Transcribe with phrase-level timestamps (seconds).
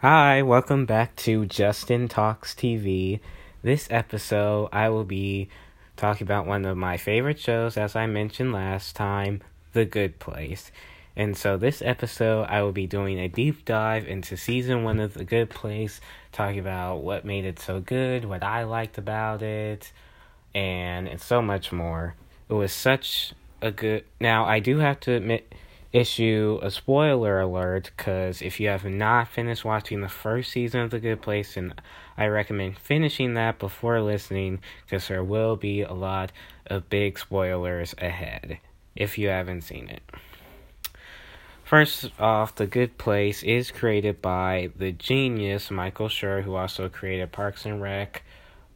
[0.00, 3.18] Hi, welcome back to Justin Talks TV.
[3.64, 5.48] This episode, I will be
[5.96, 9.40] talking about one of my favorite shows, as I mentioned last time,
[9.72, 10.70] The Good Place.
[11.16, 15.14] And so, this episode, I will be doing a deep dive into season one of
[15.14, 19.90] The Good Place, talking about what made it so good, what I liked about it,
[20.54, 22.14] and, and so much more.
[22.48, 24.04] It was such a good.
[24.20, 25.52] Now, I do have to admit
[25.92, 30.90] issue a spoiler alert because if you have not finished watching the first season of
[30.90, 31.80] The Good Place, and
[32.16, 36.32] I recommend finishing that before listening because there will be a lot
[36.66, 38.58] of big spoilers ahead
[38.94, 40.02] if you haven't seen it.
[41.64, 47.30] First off, The Good Place is created by the genius Michael Schur, who also created
[47.30, 48.22] Parks and Rec,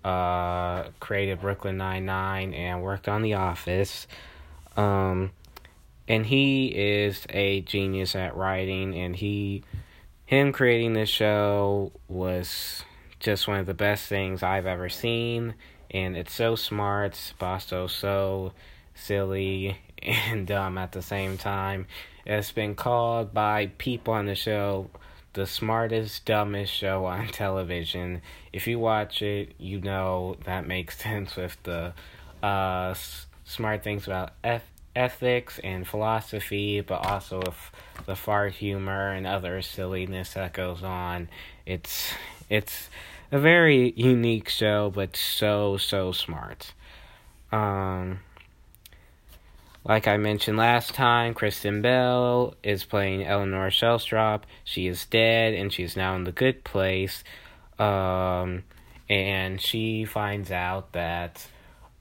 [0.05, 4.07] uh, created Brooklyn Nine Nine, and worked on The Office.
[4.77, 5.31] Um,
[6.09, 9.63] and he is a genius at writing and he
[10.27, 12.85] him creating this show was
[13.21, 15.55] just one of the best things I've ever seen.
[15.91, 18.53] And it's so smart but also so
[18.95, 21.87] silly and dumb at the same time
[22.25, 24.91] it's been called by people on the show
[25.35, 28.21] the smartest dumbest show on television.
[28.53, 31.95] If you watch it you know that makes sense with the
[32.43, 32.95] uh
[33.45, 34.63] smart things about F
[34.95, 37.71] ethics and philosophy, but also with
[38.07, 41.29] the fart humor and other silliness that goes on.
[41.67, 42.13] It's
[42.51, 42.89] it's
[43.31, 46.75] a very unique show, but so so smart.
[47.51, 48.21] Um,
[49.85, 54.43] like I mentioned last time, Kristen Bell is playing Eleanor Shellstrop.
[54.65, 57.25] She is dead, and she's now in the good place.
[57.79, 58.63] Um,
[59.09, 61.47] and she finds out that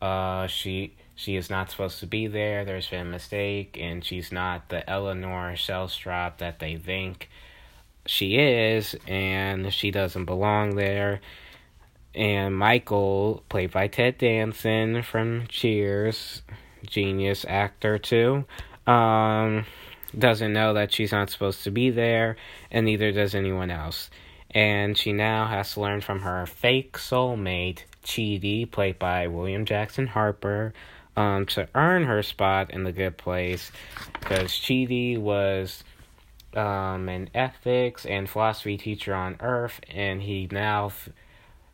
[0.02, 2.66] uh, she she is not supposed to be there.
[2.66, 7.30] There's been a mistake, and she's not the Eleanor Shellstrop that they think
[8.08, 11.22] she is, and she doesn't belong there.
[12.16, 16.42] And Michael, played by Ted Danson from Cheers,
[16.88, 18.46] genius actor too,
[18.88, 19.66] um,
[20.18, 22.36] doesn't know that she's not supposed to be there,
[22.72, 24.10] and neither does anyone else.
[24.50, 30.08] And she now has to learn from her fake soulmate, Chidi, played by William Jackson
[30.08, 30.74] Harper,
[31.22, 33.72] um, to earn her spot in the good place
[34.20, 35.84] because Chidi was
[36.56, 40.88] um, an ethics and philosophy teacher on Earth, and he now.
[40.88, 41.10] F-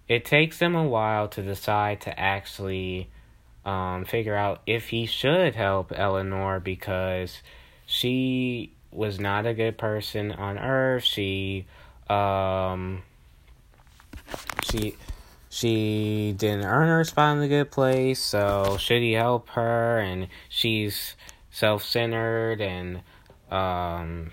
[0.08, 3.10] it takes him a while to decide to actually
[3.66, 7.42] um, figure out if he should help Eleanor because
[7.86, 11.04] she was not a good person on Earth.
[11.04, 11.66] She,
[12.10, 13.04] um,
[14.64, 14.96] she
[15.50, 20.00] she didn't earn her spot in the good place, so should he help her?
[20.00, 21.16] And she's
[21.52, 23.02] self centered and
[23.50, 24.32] um,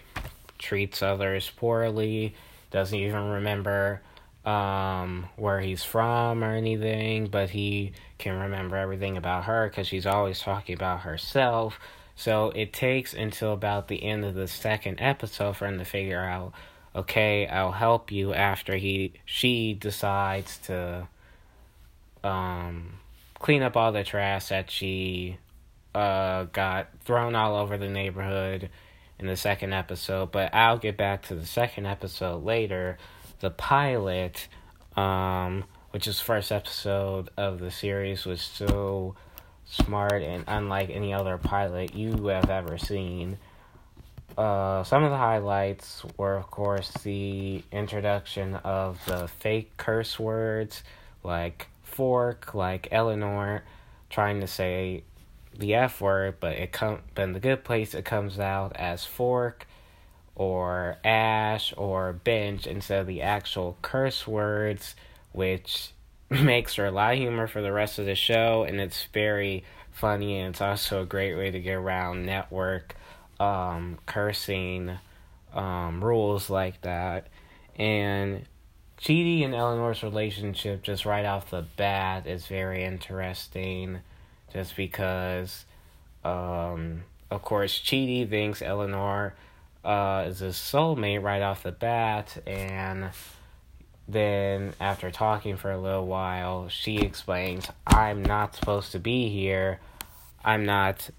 [0.58, 2.34] treats others poorly,
[2.70, 4.02] doesn't even remember
[4.44, 10.06] um, where he's from or anything, but he can remember everything about her because she's
[10.06, 11.78] always talking about herself.
[12.16, 16.22] So it takes until about the end of the second episode for him to figure
[16.22, 16.52] out,
[16.94, 21.08] okay, I'll help you after he she decides to
[22.22, 22.94] um,
[23.38, 25.38] clean up all the trash that she
[25.94, 28.70] uh, got thrown all over the neighborhood
[29.18, 30.32] in the second episode.
[30.32, 32.98] But I'll get back to the second episode later.
[33.40, 34.48] The pilot,
[34.96, 39.14] um, which is first episode of the series, was so
[39.66, 43.38] smart and unlike any other pilot you have ever seen.
[44.36, 50.82] Uh, some of the highlights were, of course, the introduction of the fake curse words
[51.22, 53.62] like fork, like Eleanor
[54.10, 55.04] trying to say
[55.56, 59.66] the F word, but it come in the good place it comes out as fork
[60.34, 64.96] or ash or bench instead of the actual curse words,
[65.32, 65.92] which
[66.30, 69.62] makes for a lot of humor for the rest of the show and it's very
[69.92, 72.96] funny and it's also a great way to get around network
[73.40, 74.98] um, cursing
[75.52, 77.28] um, rules like that.
[77.76, 78.46] And
[79.00, 84.00] Chidi and Eleanor's relationship, just right off the bat, is very interesting.
[84.52, 85.64] Just because,
[86.24, 89.34] um, of course, Chidi thinks Eleanor
[89.84, 93.10] uh, is his soulmate right off the bat, and
[94.06, 99.80] then after talking for a little while, she explains, I'm not supposed to be here.
[100.44, 101.10] I'm not.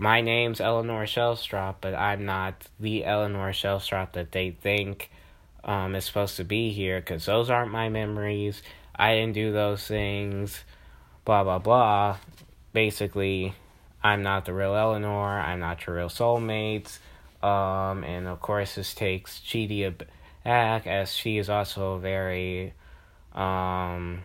[0.00, 5.10] My name's Eleanor Shellstrop, but I'm not the Eleanor Shellstrop that they think
[5.62, 8.62] um, is supposed to be here because those aren't my memories.
[8.96, 10.64] I didn't do those things.
[11.26, 12.16] Blah, blah, blah.
[12.72, 13.52] Basically,
[14.02, 15.38] I'm not the real Eleanor.
[15.38, 16.96] I'm not your real soulmates.
[17.42, 19.94] Um, and of course, this takes Chidi
[20.46, 22.72] act, as she is also very
[23.34, 24.22] um,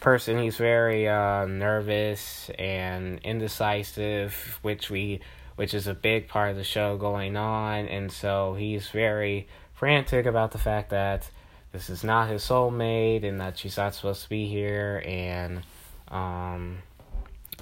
[0.00, 0.38] person.
[0.38, 5.20] He's very uh, nervous and indecisive, which we
[5.56, 10.26] which is a big part of the show going on, and so he's very frantic
[10.26, 11.30] about the fact that
[11.72, 15.62] this is not his soulmate and that she's not supposed to be here and
[16.08, 16.78] um,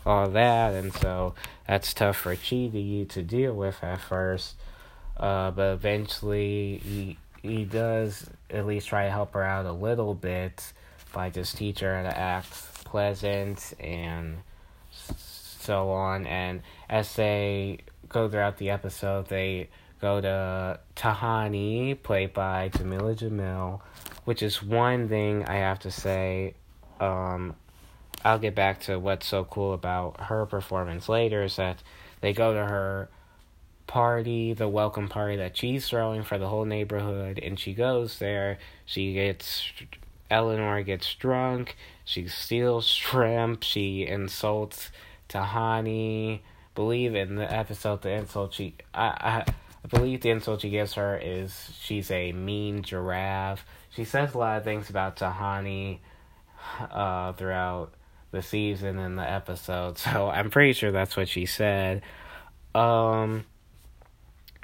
[0.04, 1.34] all that, and so
[1.66, 4.56] that's tough for Chidi to deal with at first.
[5.16, 10.14] Uh, but eventually, he he does at least try to help her out a little
[10.14, 10.72] bit
[11.14, 14.38] by just teach her to act pleasant and
[14.90, 16.26] so on.
[16.26, 17.78] And as they
[18.08, 19.70] go throughout the episode, they
[20.00, 23.80] go to Tahani, played by Jamila Jamil,
[24.24, 26.54] which is one thing I have to say.
[27.00, 27.56] Um,
[28.24, 31.82] I'll get back to what's so cool about her performance later is that
[32.20, 33.08] they go to her
[33.86, 38.58] party, the welcome party that she's throwing for the whole neighborhood, and she goes there.
[38.86, 39.70] She gets
[40.30, 41.76] Eleanor gets drunk.
[42.04, 43.62] She steals shrimp.
[43.62, 44.90] She insults
[45.28, 46.40] Tahani.
[46.74, 49.52] Believe in the episode the insult she I, I
[49.84, 53.66] I believe the insult she gives her is she's a mean giraffe.
[53.90, 55.98] She says a lot of things about Tahani
[56.90, 57.92] uh, throughout
[58.30, 62.02] the season and the episode, so I'm pretty sure that's what she said.
[62.74, 63.44] Um,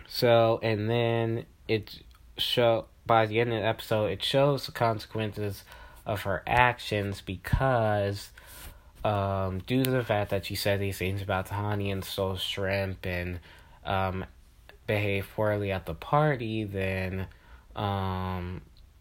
[0.09, 2.01] so and then it
[2.39, 5.65] show by the end of the episode, it shows the consequences
[6.07, 8.31] of her actions because
[9.05, 13.05] um, due to the fact that she said these things about Tahani and stole shrimp
[13.05, 13.41] and
[13.85, 14.25] um,
[14.87, 17.27] behaved poorly at the party, then
[17.75, 18.61] um,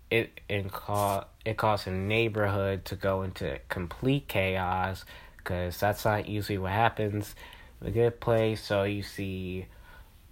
[0.10, 5.06] it it, ca- it caused a neighborhood to go into complete chaos
[5.38, 7.36] because that's not usually what happens.
[7.80, 9.68] The good place, so you see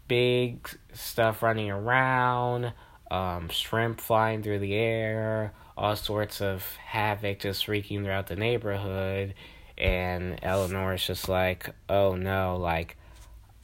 [0.07, 2.73] big stuff running around,
[3.11, 9.33] um, shrimp flying through the air, all sorts of havoc just wreaking throughout the neighborhood.
[9.77, 12.97] And Eleanor is just like, oh no, like,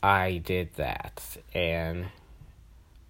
[0.02, 1.22] I did that.
[1.54, 2.06] And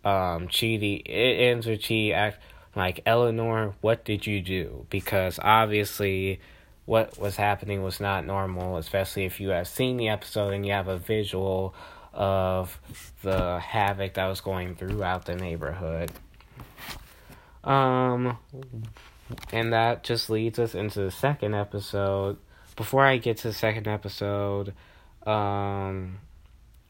[0.06, 2.40] um, Chidi, it ends with Chidi act
[2.76, 4.86] like, Eleanor, what did you do?
[4.90, 6.40] Because obviously,
[6.86, 10.72] what was happening was not normal, especially if you have seen the episode and you
[10.72, 11.76] have a visual
[12.14, 12.80] of
[13.22, 16.12] the havoc that was going throughout the neighborhood.
[17.64, 18.38] Um,
[19.52, 22.38] and that just leads us into the second episode.
[22.76, 24.74] Before I get to the second episode,
[25.26, 26.20] um,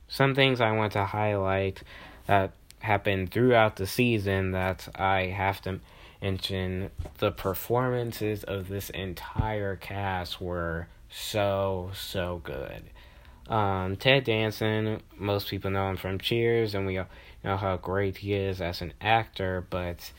[0.08, 1.84] some things I want to highlight
[2.28, 5.80] that happened throughout the season that I have to
[6.22, 6.90] mention.
[7.20, 12.84] The performances of this entire cast were so, so good.
[13.54, 17.06] Um, Ted Danson, most people know him from Cheers, and we all
[17.44, 20.12] know how great he is as an actor, but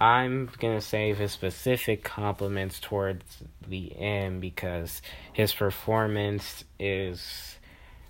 [0.00, 5.02] I'm gonna save his specific compliments towards the end because
[5.32, 7.58] his performance is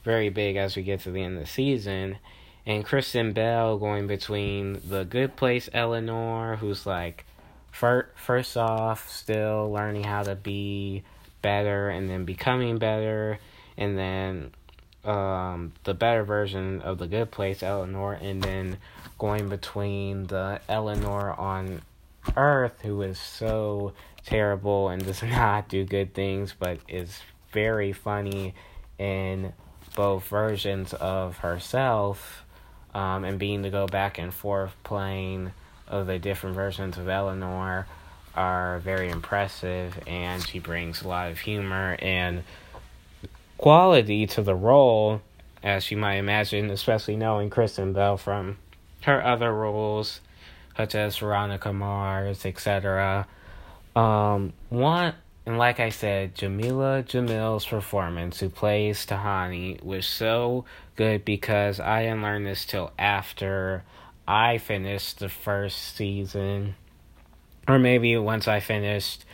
[0.02, 2.16] very big as we get to the end of the season.
[2.64, 7.26] And Kristen Bell going between the good place Eleanor, who's like,
[7.70, 11.02] first, first off, still learning how to be
[11.42, 13.38] better and then becoming better,
[13.76, 14.52] and then
[15.04, 18.78] um, the better version of the good place, Eleanor, and then
[19.18, 21.82] going between the Eleanor on
[22.36, 23.92] Earth, who is so
[24.24, 27.20] terrible and does not do good things, but is
[27.52, 28.54] very funny
[28.98, 29.52] in
[29.96, 32.44] both versions of herself,
[32.94, 35.52] um, and being to go back and forth playing
[35.88, 37.86] of the different versions of Eleanor
[38.34, 42.44] are very impressive, and she brings a lot of humor and
[43.60, 45.20] quality to the role,
[45.62, 48.56] as you might imagine, especially knowing Kristen Bell from
[49.02, 50.22] her other roles,
[50.78, 53.26] such as Veronica Mars, etc.
[53.94, 55.12] Um, one,
[55.44, 60.64] and like I said, Jamila Jamil's performance, who plays Tahani, was so
[60.96, 63.84] good because I didn't learn this till after
[64.26, 66.76] I finished the first season,
[67.68, 69.26] or maybe once I finished,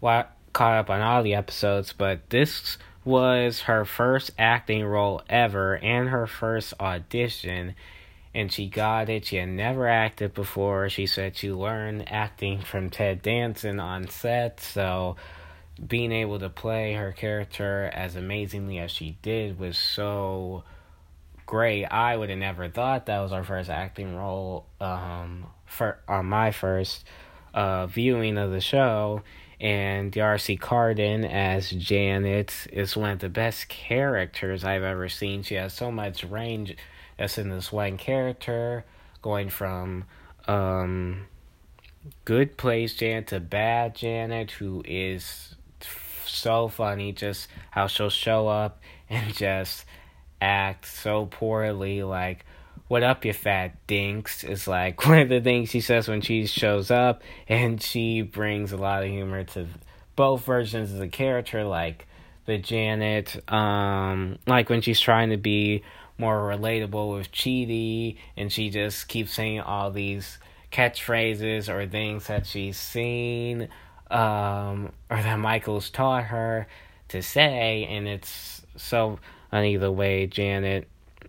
[0.00, 1.92] what caught up on all the episodes.
[1.92, 7.74] But this was her first acting role ever and her first audition.
[8.34, 9.24] And she got it.
[9.26, 10.88] She had never acted before.
[10.88, 14.60] She said she learned acting from Ted Danson on set.
[14.60, 15.16] So
[15.84, 20.64] being able to play her character as amazingly as she did was so
[21.46, 21.86] great.
[21.86, 26.50] I would have never thought that was our first acting role um, for on my
[26.50, 27.04] first
[27.54, 29.22] uh, viewing of the show
[29.60, 35.42] and D'Arcy Carden as Janet is one of the best characters I've ever seen.
[35.42, 36.76] She has so much range
[37.18, 38.84] as in this one character,
[39.22, 40.04] going from
[40.46, 41.26] um
[42.24, 45.56] good place Janet to bad Janet who is
[46.24, 49.84] so funny just how she'll show up and just
[50.40, 52.44] act so poorly like
[52.88, 56.46] what up you fat dinks is like one of the things she says when she
[56.46, 59.66] shows up and she brings a lot of humor to
[60.16, 62.06] both versions of the character like
[62.46, 65.82] the Janet um like when she's trying to be
[66.16, 70.38] more relatable with Chidi and she just keeps saying all these
[70.72, 73.68] catchphrases or things that she's seen
[74.10, 76.66] um, or that Michael's taught her
[77.08, 79.18] to say, and it's so
[79.50, 80.88] funny the way Janet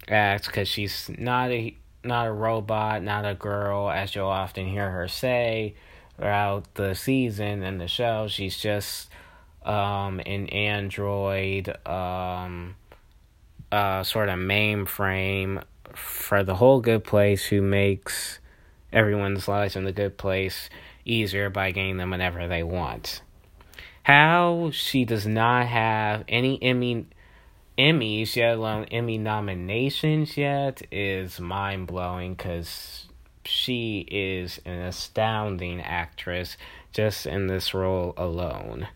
[0.09, 4.89] acts because she's not a not a robot, not a girl, as you'll often hear
[4.89, 5.75] her say
[6.15, 8.27] throughout the season and the show.
[8.27, 9.09] She's just
[9.63, 12.75] um, an android, um,
[13.71, 15.63] uh, sort of mainframe
[15.93, 18.39] for the whole good place who makes
[18.93, 20.69] everyone's lives in the good place
[21.05, 23.21] easier by getting them whenever they want.
[24.03, 27.05] How she does not have any Emmy
[27.79, 33.07] Emmys, yet alone Emmy nominations yet, is mind blowing because
[33.45, 36.57] she is an astounding actress
[36.91, 38.89] just in this role alone.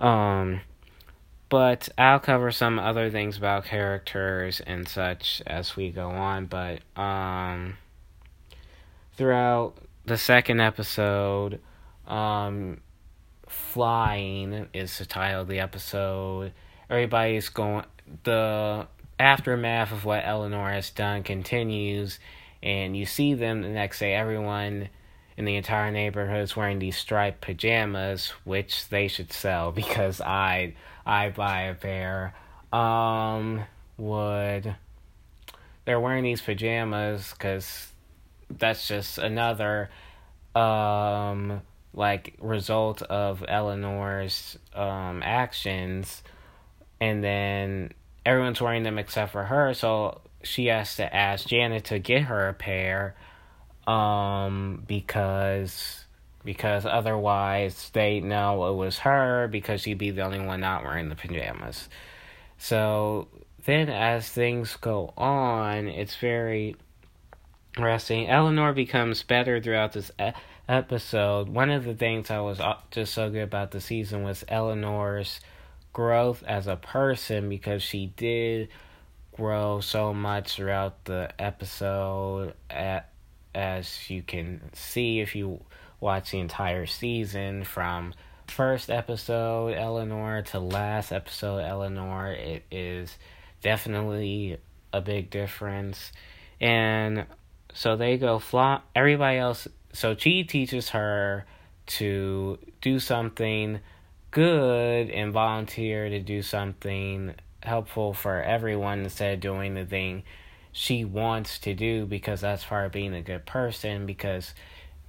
[0.00, 0.62] Um,
[1.48, 6.46] but I'll cover some other things about characters and such as we go on.
[6.46, 7.76] But um,
[9.14, 9.74] throughout
[10.04, 11.60] the second episode,
[12.08, 12.80] um,
[13.46, 16.52] Flying is the title of the episode.
[16.88, 17.84] Everybody's going,
[18.24, 18.86] the
[19.18, 22.18] aftermath of what Eleanor has done continues,
[22.62, 24.14] and you see them the next day.
[24.14, 24.88] Everyone
[25.36, 30.74] in the entire neighborhood is wearing these striped pajamas, which they should sell because I
[31.04, 32.34] I buy a pair.
[32.72, 33.64] Um,
[33.96, 34.76] would
[35.84, 37.88] they're wearing these pajamas because
[38.50, 39.88] that's just another
[40.54, 41.62] um
[41.94, 46.22] like result of Eleanor's um actions
[47.00, 47.92] and then
[48.24, 52.48] everyone's wearing them except for her so she has to ask Janet to get her
[52.48, 53.14] a pair
[53.86, 56.06] um because
[56.46, 61.10] because otherwise they know it was her because she'd be the only one not wearing
[61.10, 61.88] the pajamas.
[62.56, 63.28] So
[63.64, 66.76] then as things go on, it's very
[67.76, 68.28] resting.
[68.28, 70.30] Eleanor becomes better throughout this e-
[70.68, 71.48] episode.
[71.48, 75.40] One of the things I was uh, just so good about the season was Eleanor's
[75.96, 78.68] growth as a person because she did
[79.34, 83.08] grow so much throughout the episode at,
[83.54, 85.58] as you can see if you
[85.98, 88.12] watch the entire season from
[88.46, 93.16] first episode Eleanor to last episode Eleanor it is
[93.62, 94.58] definitely
[94.92, 96.12] a big difference
[96.60, 97.24] and
[97.72, 98.80] so they go fly.
[98.94, 99.66] Everybody else.
[99.94, 101.46] So she teaches her
[101.86, 103.80] to do something
[104.36, 110.22] good and volunteer to do something helpful for everyone instead of doing the thing
[110.72, 114.52] she wants to do because that's part of being a good person because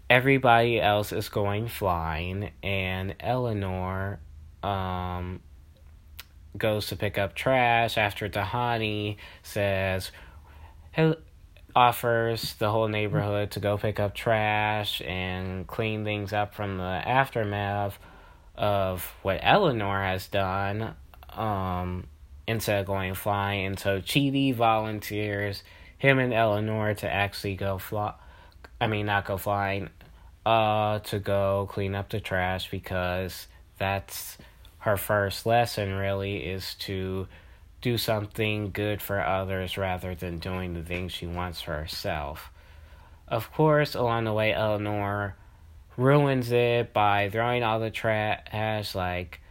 [0.09, 4.17] everybody else is going flying and Eleanor
[4.63, 5.41] um
[6.57, 10.11] goes to pick up trash after Tahani says
[11.75, 16.83] offers the whole neighborhood to go pick up trash and clean things up from the
[16.83, 17.99] aftermath
[18.57, 20.95] of what Eleanor has done
[21.29, 22.07] um,
[22.47, 23.65] instead of going flying.
[23.65, 25.63] And so Chidi volunteers
[25.97, 28.13] him and Eleanor to actually go fly.
[28.79, 29.89] I mean, not go flying,
[30.45, 33.47] uh, to go clean up the trash because
[33.77, 34.37] that's
[34.79, 37.27] her first lesson, really, is to
[37.81, 42.51] do something good for others rather than doing the things she wants for herself.
[43.27, 45.35] Of course, along the way, Eleanor
[45.97, 49.41] ruins it by throwing all the trash, like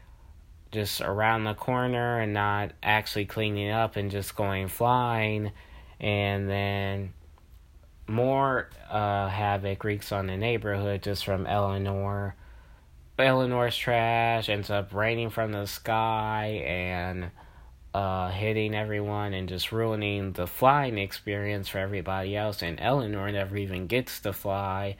[0.72, 5.52] just around the corner and not actually cleaning up and just going flying.
[6.00, 7.12] And then
[8.06, 12.36] more uh, havoc wreaks on the neighborhood just from Eleanor.
[13.18, 17.30] Eleanor's trash ends up raining from the sky and
[17.94, 22.62] uh, hitting everyone and just ruining the flying experience for everybody else.
[22.62, 24.96] And Eleanor never even gets to fly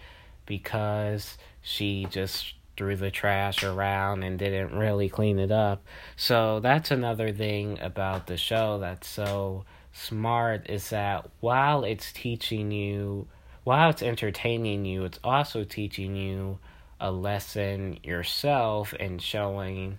[0.47, 5.83] because she just threw the trash around and didn't really clean it up.
[6.17, 12.71] So that's another thing about the show that's so smart is that while it's teaching
[12.71, 13.27] you,
[13.65, 16.59] while it's entertaining you, it's also teaching you
[17.01, 19.99] a lesson yourself and showing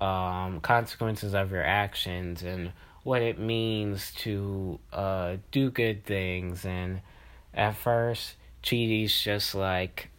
[0.00, 2.72] um, consequences of your actions and
[3.02, 6.64] what it means to uh, do good things.
[6.64, 7.00] And
[7.54, 8.34] at first,
[8.66, 10.10] Chidi's just like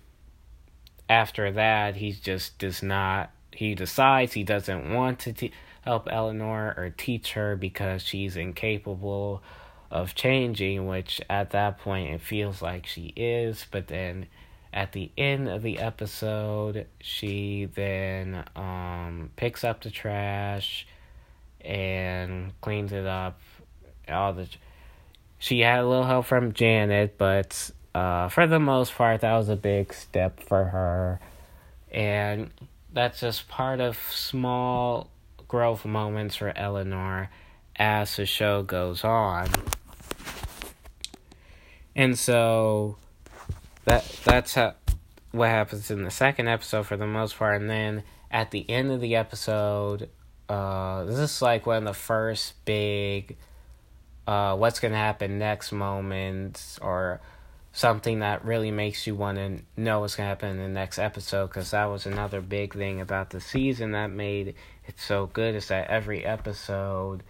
[1.09, 5.51] after that he just does not he decides he doesn't want to te-
[5.81, 9.41] help Eleanor or teach her because she's incapable
[9.89, 14.27] of changing, which at that point it feels like she is, but then
[14.71, 20.85] at the end of the episode, she then um, picks up the trash
[21.61, 23.39] and cleans it up.
[24.07, 24.47] All the
[25.39, 29.49] she had a little help from Janet, but uh, for the most part, that was
[29.49, 31.19] a big step for her,
[31.91, 32.51] and
[32.93, 35.09] that's just part of small
[35.47, 37.31] growth moments for Eleanor
[37.75, 39.47] as the show goes on.
[41.95, 42.97] And so
[43.85, 44.75] that that's how,
[45.31, 48.91] what happens in the second episode for the most part and then at the end
[48.91, 50.09] of the episode
[50.49, 53.37] uh this is like one of the first big
[54.27, 57.19] uh what's gonna happen next moments or
[57.77, 60.97] something that really makes you want to know what's going to happen in the next
[60.97, 64.55] episode because that was another big thing about the season that made
[64.87, 67.21] it so good is that every episode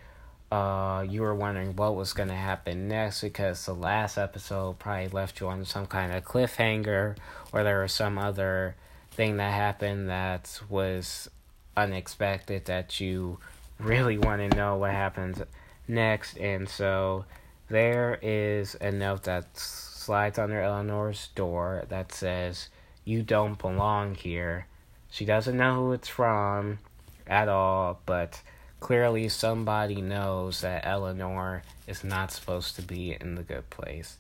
[0.50, 5.10] uh, you were wondering what was going to happen next because the last episode probably
[5.10, 7.18] left you on some kind of cliffhanger
[7.52, 8.74] or there was some other
[9.12, 11.30] thing that happened that was
[11.76, 13.38] unexpected that you
[13.80, 15.42] really want to know what happens
[15.90, 16.38] next.
[16.38, 17.26] And so
[17.68, 22.70] there is a note that's slides under Eleanor's door that says,
[23.04, 24.68] You don't belong here.
[25.10, 26.80] She doesn't know who it's from
[27.28, 28.42] at all, but
[28.80, 34.16] clearly somebody knows that Eleanor is not supposed to be in the good place.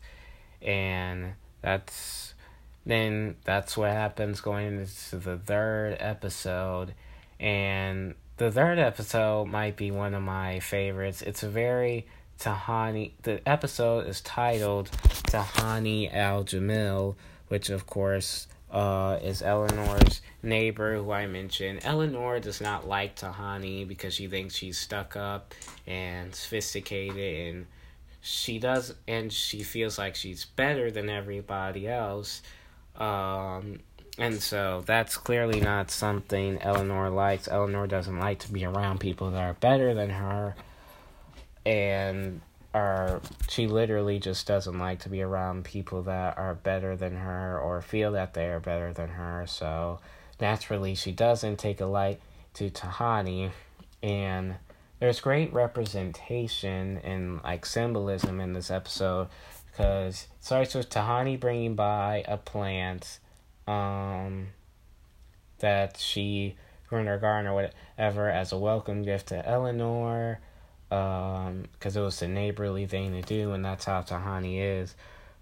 [0.61, 2.33] And that's
[2.85, 6.95] then that's what happens going into the third episode.
[7.39, 11.21] And the third episode might be one of my favorites.
[11.21, 12.07] It's a very
[12.39, 13.11] Tahani.
[13.23, 14.89] The episode is titled
[15.27, 17.15] Tahani Al Jamil,
[17.47, 21.79] which of course uh, is Eleanor's neighbor who I mentioned.
[21.83, 25.53] Eleanor does not like Tahani because she thinks she's stuck up
[25.85, 27.65] and sophisticated and
[28.21, 32.41] she does and she feels like she's better than everybody else.
[32.97, 33.79] Um,
[34.17, 37.47] and so that's clearly not something Eleanor likes.
[37.47, 40.55] Eleanor doesn't like to be around people that are better than her
[41.67, 42.39] and
[42.73, 47.59] are she literally just doesn't like to be around people that are better than her
[47.59, 49.45] or feel that they are better than her.
[49.47, 49.99] So
[50.39, 52.21] naturally she doesn't take a light
[52.53, 53.51] to tahani.
[54.01, 54.55] And
[54.99, 59.27] there's great representation and like symbolism in this episode
[59.69, 63.19] because it starts with tahani bringing by a plant
[63.67, 64.47] um
[65.59, 66.55] that she
[66.87, 70.39] grew in her garden or whatever as a welcome gift to eleanor
[70.91, 74.95] um because it was a neighborly thing to do and that's how tahani is.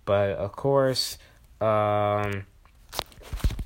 [0.06, 1.18] But of course
[1.62, 2.46] um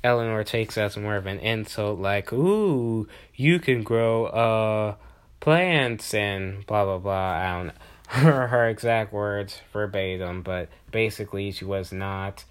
[0.02, 4.94] eleanor takes that as more of an insult like ooh you can grow uh
[5.40, 7.12] plants and blah blah blah.
[7.12, 7.72] I don't know.
[8.10, 12.44] Her, exact words verbatim but basically she was not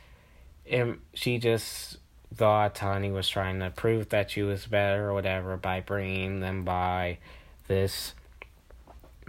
[0.70, 1.98] and she just
[2.34, 6.64] thought Tani was trying to prove that she was better or whatever by bringing them
[6.64, 7.18] by
[7.68, 8.14] this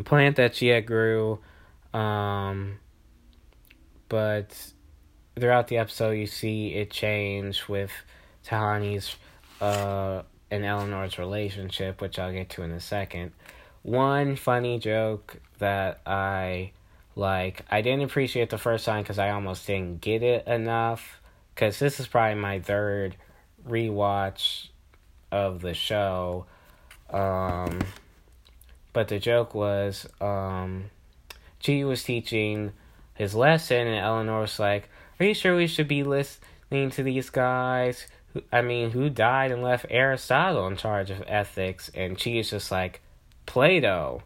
[0.04, 1.40] plant that she had grew.
[1.92, 2.78] Um,
[4.08, 4.72] but
[5.38, 7.90] throughout the episode, you see it change with
[8.46, 9.16] Tahani's
[9.60, 13.32] uh, and Eleanor's relationship, which I'll get to in a second.
[13.82, 16.72] One funny joke that I
[17.16, 21.20] like, I didn't appreciate the first time because I almost didn't get it enough.
[21.54, 23.16] Because this is probably my third
[23.68, 24.68] rewatch
[25.30, 26.46] of the show.
[27.10, 27.80] Um,
[28.92, 30.90] but the joke was, um,
[31.58, 32.72] G was teaching
[33.14, 37.30] his lesson, and Eleanor was like, Are you sure we should be listening to these
[37.30, 38.06] guys?
[38.52, 41.90] I mean, who died and left Aristotle in charge of ethics?
[41.94, 43.00] And Chi is just like,
[43.46, 44.22] Plato.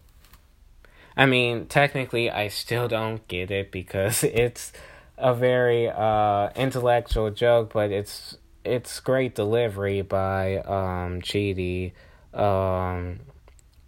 [1.16, 4.72] I mean, technically, I still don't get it because it's
[5.16, 11.92] a very uh, intellectual joke, but it's it's great delivery by um, Chidi.
[12.32, 13.20] Um,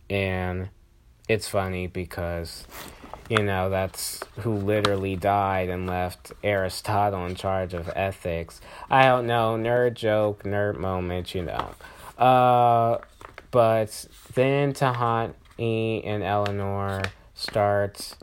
[0.09, 0.69] and
[1.29, 2.67] it's funny because
[3.29, 8.61] you know that's who literally died and left Aristotle in charge of ethics.
[8.91, 11.75] I don't know, nerd joke, nerd moment, you know.
[12.17, 12.99] Uh,
[13.51, 17.03] but then Tahani and Eleanor
[17.35, 18.17] start.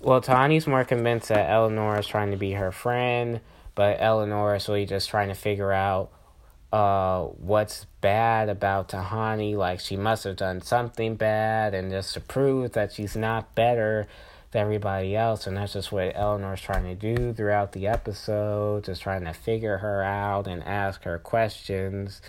[0.00, 3.40] Well, Tahani's more convinced that Eleanor is trying to be her friend,
[3.74, 6.10] but Eleanor is really just trying to figure out
[6.76, 9.56] uh, what's bad about Tahani.
[9.56, 14.06] Like she must have done something bad, and just to prove that she's not better
[14.50, 19.00] than everybody else, and that's just what Eleanor's trying to do throughout the episode, just
[19.00, 22.20] trying to figure her out and ask her questions.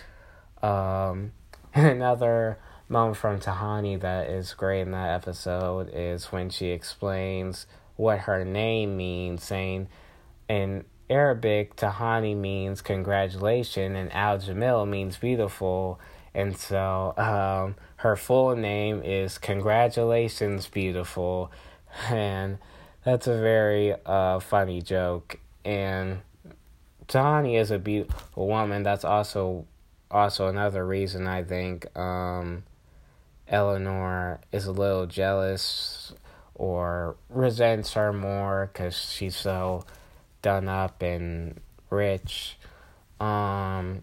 [0.62, 1.32] Um,
[1.74, 2.58] another
[2.88, 8.46] moment from Tahani that is great in that episode is when she explains what her
[8.46, 9.88] name means, saying
[10.48, 15.98] in Arabic, Tahani means congratulation, and Al Jamil means beautiful.
[16.34, 21.50] And so um, her full name is Congratulations, Beautiful
[22.10, 22.58] and
[23.04, 25.38] that's a very uh, funny joke.
[25.64, 26.20] And
[27.06, 28.82] Tahani is a beautiful woman.
[28.82, 29.66] That's also
[30.10, 32.64] also another reason I think um,
[33.46, 36.12] Eleanor is a little jealous
[36.54, 39.84] or resents her more because she's so
[40.42, 42.56] done up and rich.
[43.20, 44.02] Um,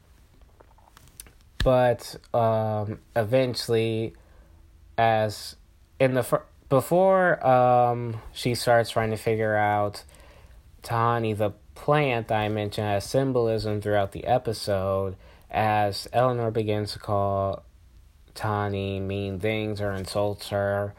[1.63, 4.13] but um, eventually,
[4.97, 5.55] as
[5.99, 10.03] in the first before um, she starts trying to figure out
[10.83, 15.15] Tahani, the plant that I mentioned as symbolism throughout the episode,
[15.49, 17.63] as Eleanor begins to call
[18.33, 20.93] Tahani mean things or insults her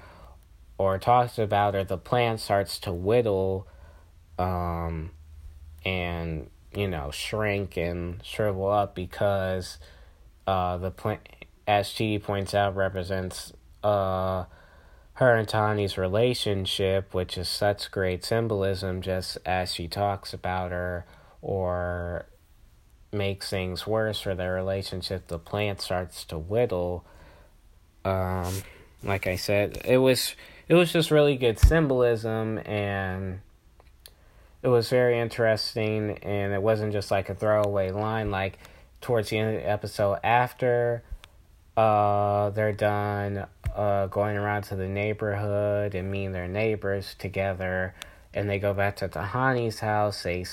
[0.79, 3.67] or talks about her, the plant starts to whittle
[4.39, 5.11] um,
[5.87, 9.79] and, you know, shrink and shrivel up because
[10.47, 11.21] uh, the plant,
[11.67, 13.53] as she points out, represents.
[13.83, 14.45] Uh,
[15.17, 21.07] her and Tahani's relationship, which is such great symbolism just as she talks about her
[21.41, 22.27] or
[23.13, 27.07] makes things worse for their relationship, the plant starts to whittle.
[28.05, 28.53] Um,
[29.03, 30.35] like I said, it was
[30.69, 33.41] it was just really good symbolism and
[34.67, 38.59] it was very interesting and it wasn't just like a throwaway line like
[39.01, 41.03] towards the end of the episode after
[41.77, 47.95] uh they're done uh, going around to the neighborhood and meeting their neighbors together.
[48.33, 50.23] And they go back to Tahani's house.
[50.23, 50.47] They,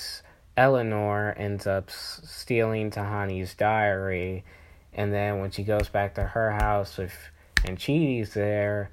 [0.56, 4.44] Eleanor ends up stealing Tahani's diary.
[4.94, 7.14] And then when she goes back to her house with,
[7.66, 8.92] and Chidi's there,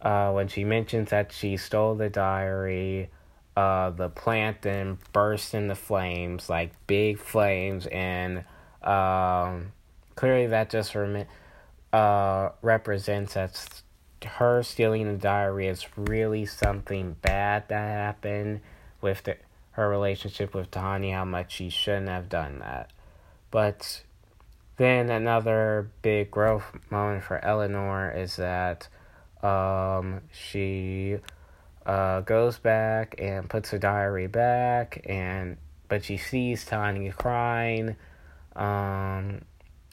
[0.00, 3.10] uh, when she mentions that she stole the diary,
[3.56, 8.44] uh, the plant then bursts into flames, like big flames, and
[8.82, 9.72] um,
[10.14, 11.26] clearly that just rem-
[11.92, 13.82] uh, represents that
[14.24, 18.60] her stealing the diary is really something bad that happened
[19.00, 19.36] with the,
[19.72, 22.90] her relationship with Tahani, how much she shouldn't have done that.
[23.50, 24.02] But
[24.76, 28.88] then another big growth moment for Eleanor is that
[29.42, 31.18] um, she
[31.86, 35.56] uh, goes back and puts her diary back, and
[35.88, 37.96] but she sees Tahani crying
[38.56, 39.42] um,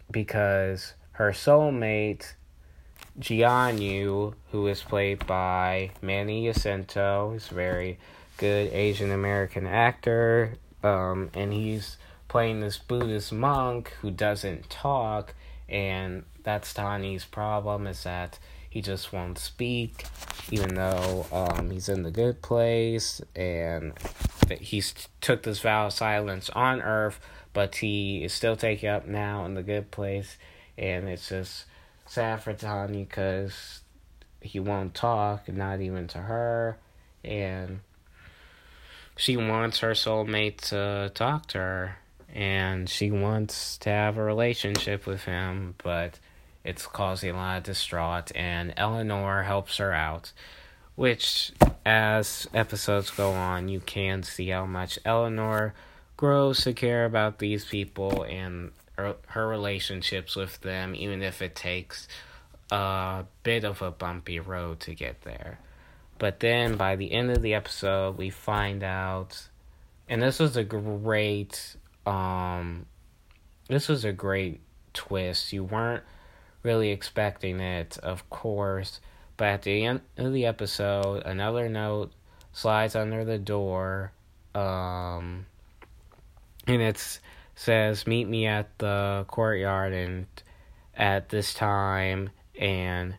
[0.09, 2.33] because her soulmate,
[3.19, 7.99] Jianyu, who is played by Manny Jacinto, is very
[8.37, 11.97] good Asian American actor, um, and he's
[12.29, 15.33] playing this Buddhist monk who doesn't talk,
[15.67, 20.05] and that's Tahani's problem is that he just won't speak,
[20.51, 23.93] even though um, he's in the good place, and
[24.59, 27.19] he's took this vow of silence on Earth,
[27.53, 30.37] but he is still taking up now in the good place.
[30.77, 31.65] And it's just
[32.05, 33.81] sad for Tony because
[34.41, 36.77] he won't talk, not even to her,
[37.23, 37.79] and
[39.17, 41.97] she wants her soulmate to talk to her,
[42.33, 46.19] and she wants to have a relationship with him, but
[46.63, 50.33] it's causing a lot of distraught, and Eleanor helps her out.
[50.95, 51.53] Which,
[51.85, 55.73] as episodes go on, you can see how much Eleanor
[56.17, 61.55] grows to care about these people and her, her relationships with them, even if it
[61.55, 62.09] takes
[62.69, 65.59] a bit of a bumpy road to get there.
[66.17, 69.47] But then by the end of the episode, we find out,
[70.09, 72.85] and this was a great, um,
[73.69, 74.59] this was a great
[74.93, 75.53] twist.
[75.53, 76.03] You weren't
[76.63, 78.99] really expecting it, of course,
[79.37, 82.11] but at the end of the episode, another note
[82.51, 84.11] slides under the door,
[84.53, 85.45] um,
[86.67, 87.19] and it
[87.55, 90.27] says, Meet me at the courtyard and
[90.95, 92.29] at this time.
[92.59, 93.15] And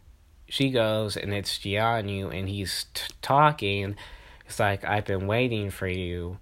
[0.48, 3.96] she goes, and it's Jianyu, and he's t- talking.
[4.46, 6.38] It's like, I've been waiting for you.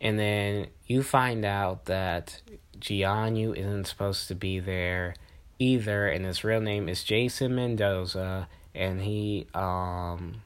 [0.00, 2.40] And then you find out that
[2.78, 5.14] Jianyu isn't supposed to be there
[5.58, 10.42] either, and his real name is Jason Mendoza, and he um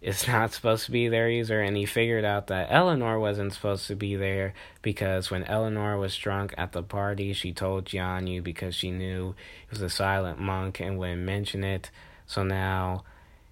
[0.00, 3.86] is not supposed to be there either, and he figured out that Eleanor wasn't supposed
[3.88, 8.74] to be there because when Eleanor was drunk at the party, she told Jianyu because
[8.74, 11.90] she knew he was a silent monk and wouldn't mention it.
[12.26, 13.04] So now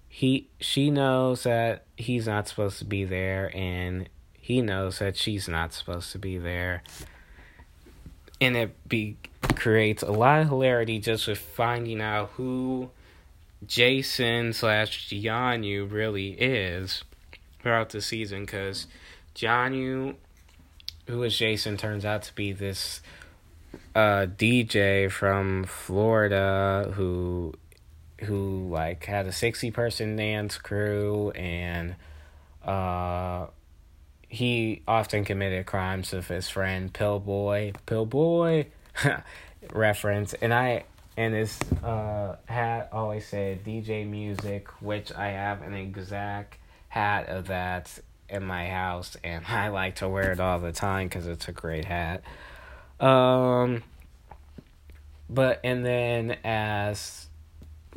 [0.07, 5.47] he she knows that he's not supposed to be there and he knows that she's
[5.47, 6.81] not supposed to be there
[8.41, 9.17] and it be
[9.59, 12.89] creates a lot of hilarity just with finding out who
[13.65, 17.03] Jason slash Jianyu really is
[17.61, 18.87] throughout the season because
[19.35, 20.15] Jianyu,
[21.07, 23.01] who is Jason, turns out to be this
[23.93, 27.53] uh, DJ from Florida who
[28.23, 31.95] who like had a 60 person dance crew and
[32.65, 33.45] uh
[34.27, 38.65] he often committed crimes with his friend Pillboi Pillboi
[39.73, 40.83] reference and I
[41.17, 47.47] and his uh hat always said DJ music which I have an exact hat of
[47.47, 51.47] that in my house and I like to wear it all the time cuz it's
[51.47, 52.23] a great hat.
[52.99, 53.83] Um
[55.29, 57.27] but and then as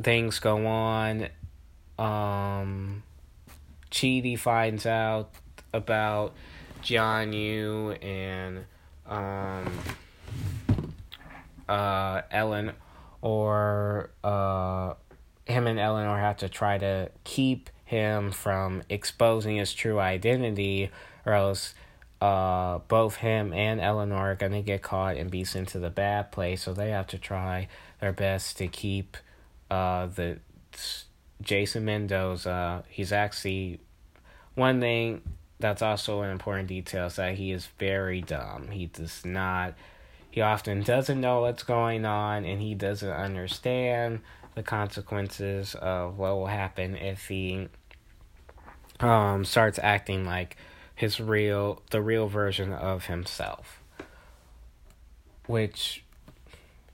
[0.01, 1.29] things go on
[1.97, 3.03] um
[3.93, 5.29] Chidi finds out
[5.71, 6.33] about
[6.81, 8.65] Jianyu and
[9.05, 9.71] um,
[11.67, 12.73] uh, Ellen
[13.21, 14.93] or uh,
[15.45, 20.89] him and Eleanor have to try to keep him from exposing his true identity,
[21.25, 21.73] or else
[22.21, 26.31] uh, both him and Eleanor are gonna get caught and be sent to the bad
[26.31, 26.63] place.
[26.63, 27.67] So they have to try
[27.99, 29.17] their best to keep
[29.69, 30.39] uh, the
[31.41, 32.83] Jason Mendoza.
[32.89, 33.79] He's actually
[34.55, 35.21] one thing
[35.59, 38.69] that's also an important detail is that he is very dumb.
[38.71, 39.75] He does not
[40.33, 44.19] he often doesn't know what's going on and he doesn't understand
[44.55, 47.67] the consequences of what will happen if he
[48.99, 50.57] um starts acting like
[50.95, 53.79] his real the real version of himself.
[55.45, 56.03] Which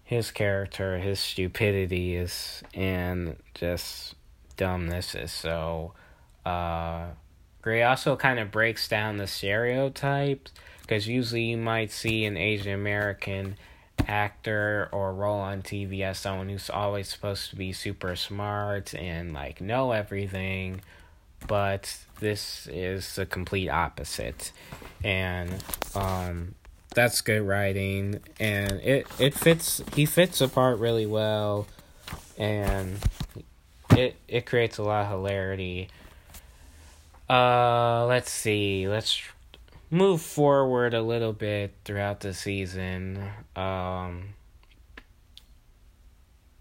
[0.03, 4.15] his character, his stupidity is and just
[4.57, 5.93] dumbness is so
[6.45, 7.05] uh
[7.61, 10.51] Gray also kind of breaks down the stereotypes
[10.89, 13.55] because usually you might see an Asian American
[14.07, 19.31] actor or role on TV as someone who's always supposed to be super smart and
[19.31, 20.81] like know everything,
[21.45, 24.51] but this is the complete opposite,
[25.03, 26.55] and um,
[26.95, 31.67] that's good writing, and it it fits he fits the part really well,
[32.35, 32.97] and
[33.95, 35.89] it it creates a lot of hilarity
[37.29, 38.87] uh, let's see.
[38.87, 39.21] Let's
[39.91, 43.23] move forward a little bit throughout the season.
[43.55, 44.29] Um,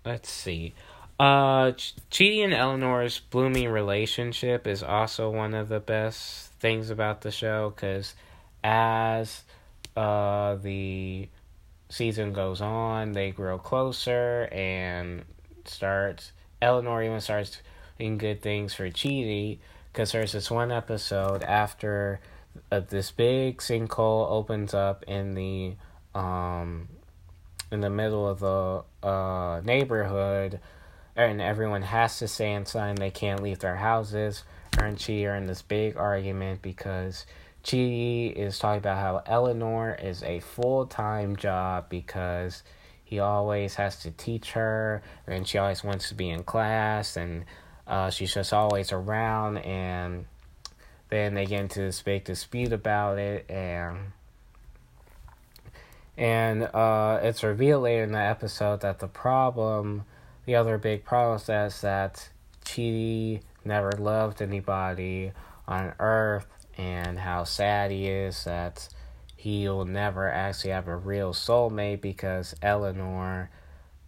[0.05, 0.75] let's see.
[1.19, 7.21] Uh, Ch- Chidi and Eleanor's blooming relationship is also one of the best things about
[7.21, 8.15] the show because
[8.65, 9.43] as
[9.97, 11.29] uh the
[11.89, 15.25] season goes on, they grow closer and
[15.65, 16.33] starts.
[16.61, 17.63] Eleanor even starts
[17.99, 19.59] doing good things for Chidi
[19.93, 22.21] because there's this one episode after
[22.71, 25.75] uh, this big sinkhole opens up in the
[26.15, 26.89] um
[27.71, 30.61] in the middle of the uh neighborhood
[31.17, 34.45] and everyone has to stay inside they can't leave their houses.
[34.79, 37.27] Her and Chi are in this big argument because
[37.69, 37.77] Chi
[38.37, 42.63] is talking about how Eleanor is a full time job because
[43.05, 47.45] he always has to teach her and she always wants to be in class and
[47.89, 50.27] uh, she's just always around, and
[51.09, 54.13] then they get into this big dispute about it, and
[56.17, 60.05] and uh, it's revealed later in the episode that the problem,
[60.47, 62.29] the other big problem, is that
[62.65, 65.33] Chidi never loved anybody
[65.67, 68.89] on Earth, and how sad he is that
[69.37, 73.51] he'll never actually have a real soulmate because Eleanor,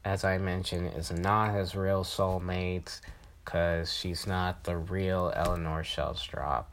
[0.05, 3.01] as I mentioned, is not his real soulmate
[3.45, 6.65] because she's not the real Eleanor Shellstrop,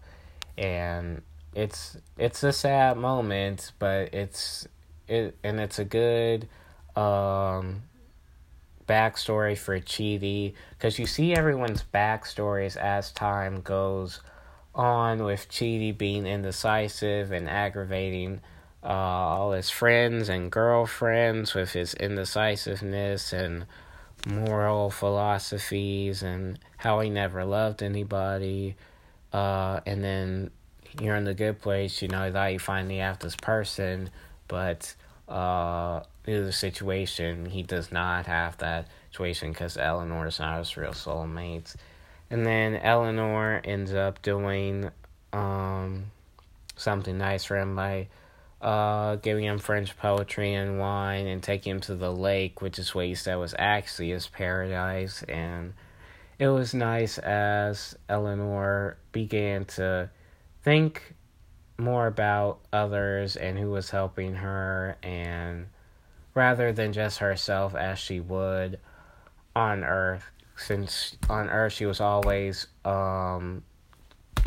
[0.58, 1.22] and
[1.54, 4.67] it's it's a sad moment, but it's
[5.08, 6.48] it and it's a good
[6.96, 7.84] um
[8.88, 14.22] backstory for Chidi because you see everyone's backstories as time goes
[14.74, 18.41] on with Chidi being indecisive and aggravating
[18.84, 23.65] uh, all his friends and girlfriends with his indecisiveness and
[24.26, 28.76] moral philosophies and how he never loved anybody.
[29.34, 30.52] Uh, and then
[31.02, 34.10] you're in the good place, you know, that you finally have this person,
[34.48, 34.94] but
[35.28, 40.78] uh, to the situation, he does not have that situation because Eleanor is not his
[40.78, 41.76] real soulmate.
[42.30, 44.92] And then Eleanor ends up doing
[45.34, 46.06] um,
[46.76, 48.08] something nice for him by
[48.62, 52.94] uh, giving him French poetry and wine and taking him to the lake, which is
[52.96, 55.24] what he said was actually his paradise.
[55.24, 55.74] And
[56.39, 60.10] it was nice as Eleanor began to
[60.63, 61.13] think
[61.78, 65.67] more about others and who was helping her and
[66.34, 68.80] rather than just herself as she would
[69.56, 70.23] on earth
[70.56, 73.63] since on earth she was always um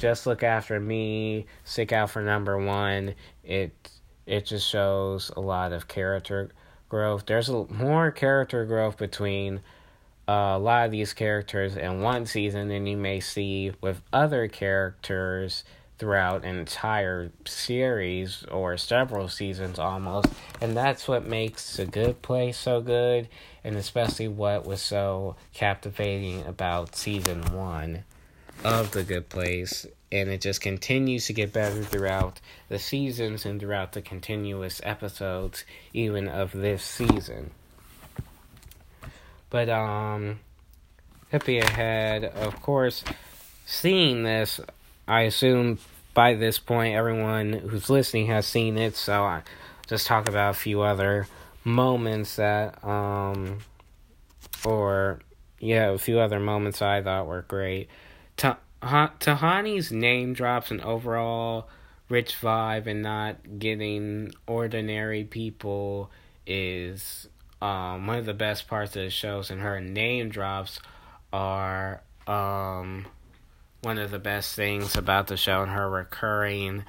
[0.01, 3.15] just look after me stick out for number one.
[3.45, 3.91] It
[4.27, 6.51] it just shows a lot of character
[6.89, 7.27] growth.
[7.27, 9.61] There's a, more character growth between
[10.31, 15.65] a lot of these characters in one season than you may see with other characters
[15.99, 20.29] throughout an entire series or several seasons almost.
[20.61, 23.29] And that's what makes A Good Place so good,
[23.65, 28.05] and especially what was so captivating about season one
[28.65, 29.85] of The Good Place.
[30.13, 35.65] And it just continues to get better throughout the seasons and throughout the continuous episodes,
[35.93, 37.51] even of this season.
[39.51, 40.41] But, um,
[41.33, 43.05] hippie ahead, of course,
[43.67, 44.61] seeing this,
[45.07, 45.79] I assume
[46.15, 49.43] by this point everyone who's listening has seen it, so I
[49.87, 51.27] just talk about a few other
[51.65, 53.59] moments that um
[54.65, 55.21] or
[55.59, 57.89] yeah, a few other moments I thought were great.
[58.37, 61.69] Ta- Tahani's name drops an overall
[62.09, 66.11] rich vibe and not getting ordinary people
[66.47, 67.29] is
[67.61, 70.81] um one of the best parts of the shows and her name drops
[71.33, 73.07] are um
[73.83, 76.85] one of the best things about the show and her recurring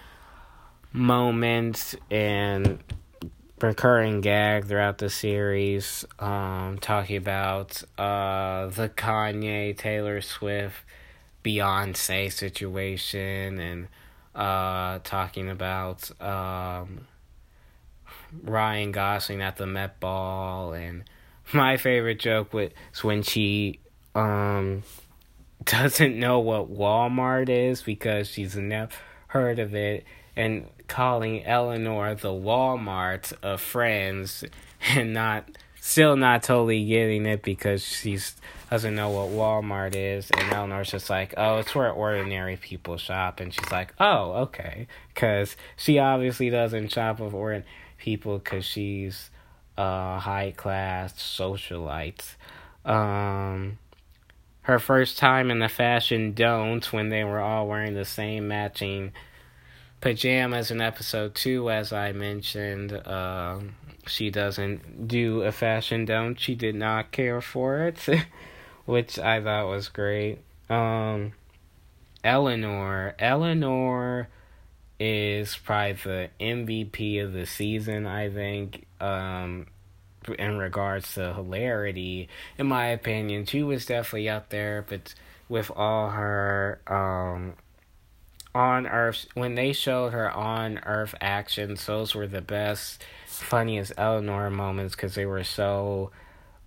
[0.93, 2.79] moments and
[3.62, 10.84] recurring gag throughout the series, um, talking about uh, the Kanye Taylor Swift
[11.43, 13.88] Beyonce situation and
[14.36, 17.07] uh, talking about um,
[18.44, 21.04] Ryan Gosling at the Met Ball and
[21.54, 23.80] my favorite joke was when she
[24.15, 24.84] um
[25.65, 28.91] doesn't know what Walmart is because she's never
[29.28, 34.44] heard of it and calling Eleanor the Walmart of friends
[34.89, 35.46] and not
[35.80, 38.36] still not totally getting it because she's
[38.70, 43.41] doesn't know what Walmart is and Eleanor's just like, "Oh, it's where ordinary people shop."
[43.41, 47.67] And she's like, "Oh, okay." Cuz she obviously doesn't shop with ordinary
[48.01, 49.29] people cuz she's
[49.77, 52.35] a high class socialite.
[52.83, 53.77] Um
[54.63, 59.11] her first time in the fashion don't when they were all wearing the same matching
[59.99, 63.59] pajamas in episode two as i mentioned uh,
[64.07, 68.07] she doesn't do a fashion don't she did not care for it
[68.85, 71.33] which i thought was great um,
[72.23, 74.27] eleanor eleanor
[75.03, 79.65] is probably the mvp of the season i think um,
[80.37, 84.85] in regards to hilarity, in my opinion, she was definitely up there.
[84.87, 85.13] But
[85.49, 87.53] with all her um,
[88.53, 94.49] on Earth, when they showed her on Earth actions, those were the best, funniest Eleanor
[94.49, 96.11] moments because they were so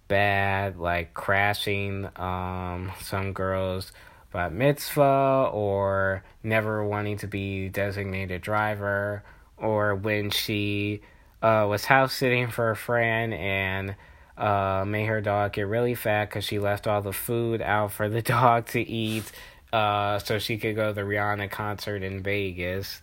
[0.08, 3.92] bad, like crashing um, some girls
[4.34, 9.22] bat mitzvah or never wanting to be designated driver
[9.56, 11.00] or when she
[11.40, 13.94] uh, was house sitting for a friend and
[14.36, 18.08] uh, made her dog get really fat because she left all the food out for
[18.08, 19.30] the dog to eat
[19.72, 23.02] uh, so she could go to the Rihanna concert in Vegas.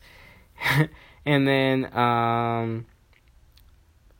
[1.26, 2.86] and then um,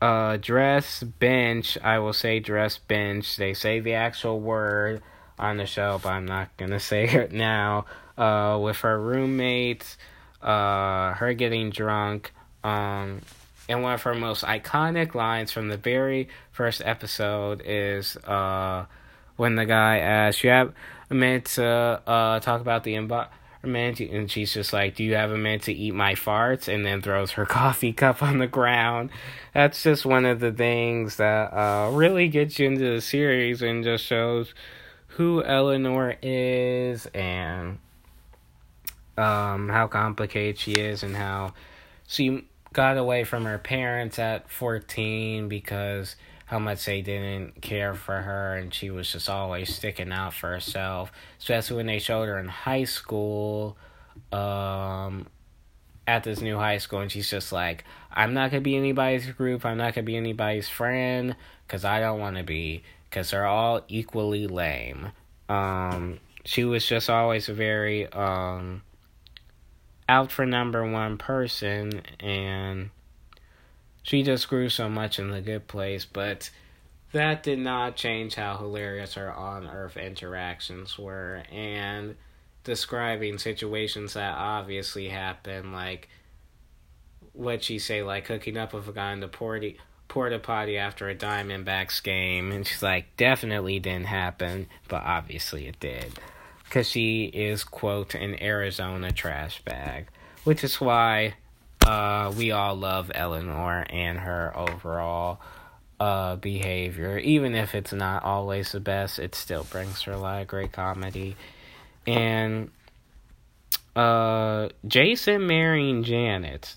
[0.00, 3.36] uh, dress bench, I will say dress bench.
[3.36, 5.02] They say the actual word
[5.42, 7.86] on the show, but I'm not to say it now.
[8.16, 9.96] Uh, with her roommates,
[10.42, 12.32] uh, her getting drunk.
[12.62, 13.22] Um,
[13.68, 18.86] and one of her most iconic lines from the very first episode is uh,
[19.36, 20.72] when the guy asks, "You have
[21.10, 21.64] a minute to
[22.06, 25.72] uh, talk about the environment?" And she's just like, "Do you have a minute to
[25.72, 29.10] eat my farts?" And then throws her coffee cup on the ground.
[29.54, 33.84] That's just one of the things that uh, really gets you into the series and
[33.84, 34.52] just shows
[35.16, 37.78] who Eleanor is and
[39.18, 41.52] um, how complicated she is and how
[42.06, 48.22] she got away from her parents at 14 because how much they didn't care for
[48.22, 52.38] her and she was just always sticking out for herself especially when they showed her
[52.38, 53.76] in high school
[54.32, 55.26] um
[56.06, 59.64] at this new high school and she's just like i'm not gonna be anybody's group.
[59.64, 61.36] I'm not gonna be anybody's friend
[61.66, 62.82] because i don't want to be
[63.12, 65.12] because they're all equally lame
[65.48, 68.82] um she was just always a very um
[70.08, 72.90] out for number one person, and
[74.02, 76.04] she just grew so much in the good place.
[76.04, 76.50] But
[77.12, 82.16] that did not change how hilarious her on Earth interactions were, and
[82.64, 86.08] describing situations that obviously happen, like
[87.32, 89.72] what she say, like hooking up with a guy in the porta
[90.12, 95.80] porta potty after a Diamondbacks game, and she's like, definitely didn't happen, but obviously it
[95.80, 96.20] did,
[96.64, 100.08] because she is quote an Arizona trash bag,
[100.44, 101.32] which is why
[101.86, 105.40] uh, we all love Eleanor and her overall
[105.98, 107.16] uh, behavior.
[107.16, 110.72] Even if it's not always the best, it still brings her a lot of great
[110.72, 111.36] comedy.
[112.06, 112.70] And
[113.96, 116.76] uh, Jason marrying Janet,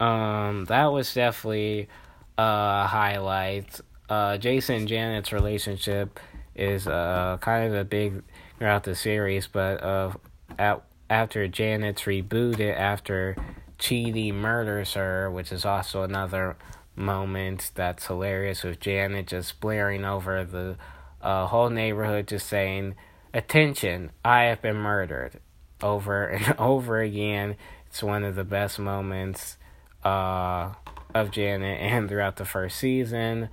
[0.00, 1.90] um, that was definitely
[2.38, 3.80] a highlight.
[4.08, 6.20] Uh, Jason and Janet's relationship
[6.54, 8.22] is uh, kind of a big
[8.58, 10.12] throughout the series, but uh,
[10.58, 13.36] at, after Janet's rebooted after
[13.78, 16.56] Chidi murders her, which is also another
[16.94, 20.76] moment that's hilarious with Janet just blaring over the
[21.20, 22.94] uh, whole neighborhood, just saying,
[23.34, 25.40] Attention, I have been murdered.
[25.82, 27.56] Over and over again.
[27.86, 29.56] It's one of the best moments
[30.04, 30.72] uh,
[31.14, 33.48] of Janet and throughout the first season.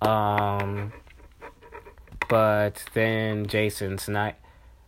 [0.00, 0.92] Um,
[2.28, 4.36] but then Jason's not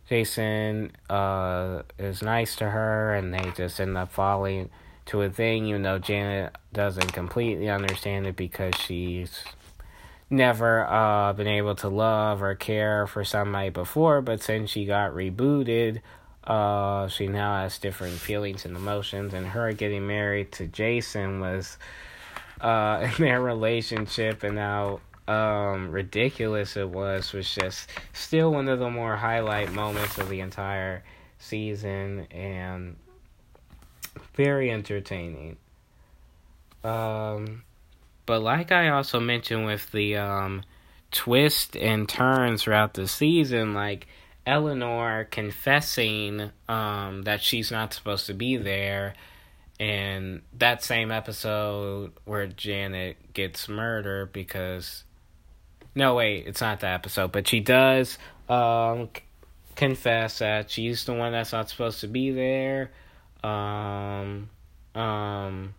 [0.08, 4.68] Jason uh, is nice to her, and they just end up falling
[5.06, 5.66] to a thing.
[5.66, 9.42] You know, Janet doesn't completely understand it because she's
[10.28, 15.12] never uh, been able to love or care for somebody before, but since she got
[15.12, 16.00] rebooted,
[16.45, 21.78] uh, she now has different feelings and emotions, and her getting married to Jason was
[22.61, 28.80] uh, in their relationship and how um, ridiculous it was was just still one of
[28.80, 31.05] the more highlight moments of the entire
[31.38, 32.97] season and
[34.34, 35.57] very entertaining.
[36.82, 37.62] Um,
[38.26, 40.62] but like I also mentioned with the um,
[41.12, 44.09] twist and turns throughout the season, like
[44.47, 49.14] Eleanor confessing um, that she's not supposed to be there,
[49.78, 55.05] and that same episode where Janet gets murdered because
[55.95, 58.18] no, wait, it's not that episode, but she does
[58.49, 59.22] um, c-
[59.76, 62.90] confess that she's the one that's not supposed to be there.
[63.45, 64.49] Um,
[64.95, 65.74] um,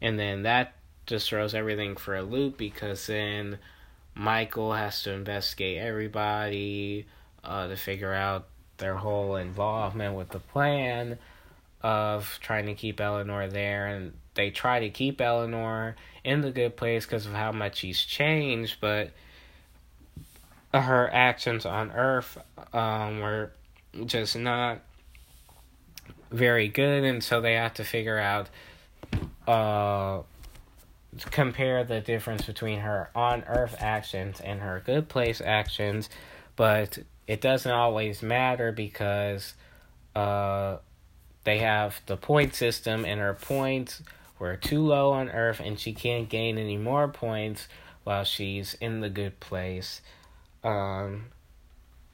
[0.00, 0.74] and then that
[1.06, 3.58] just throws everything for a loop because then
[4.14, 7.06] Michael has to investigate everybody
[7.44, 8.46] uh, to figure out
[8.78, 11.18] their whole involvement with the plan
[11.82, 16.76] of trying to keep Eleanor there, and they try to keep Eleanor in the good
[16.76, 19.10] place because of how much she's changed, but
[20.74, 22.38] her actions on Earth
[22.72, 23.52] um, were
[24.04, 24.80] just not
[26.30, 28.48] very good, and so they have to figure out,
[29.46, 30.22] uh,
[31.30, 36.10] compare the difference between her on Earth actions and her good place actions,
[36.54, 36.98] but
[37.28, 39.54] it doesn't always matter because,
[40.16, 40.78] uh,
[41.44, 44.02] they have the point system, and her points
[44.38, 47.68] were too low on Earth, and she can't gain any more points
[48.04, 50.00] while she's in the good place.
[50.64, 51.26] Um,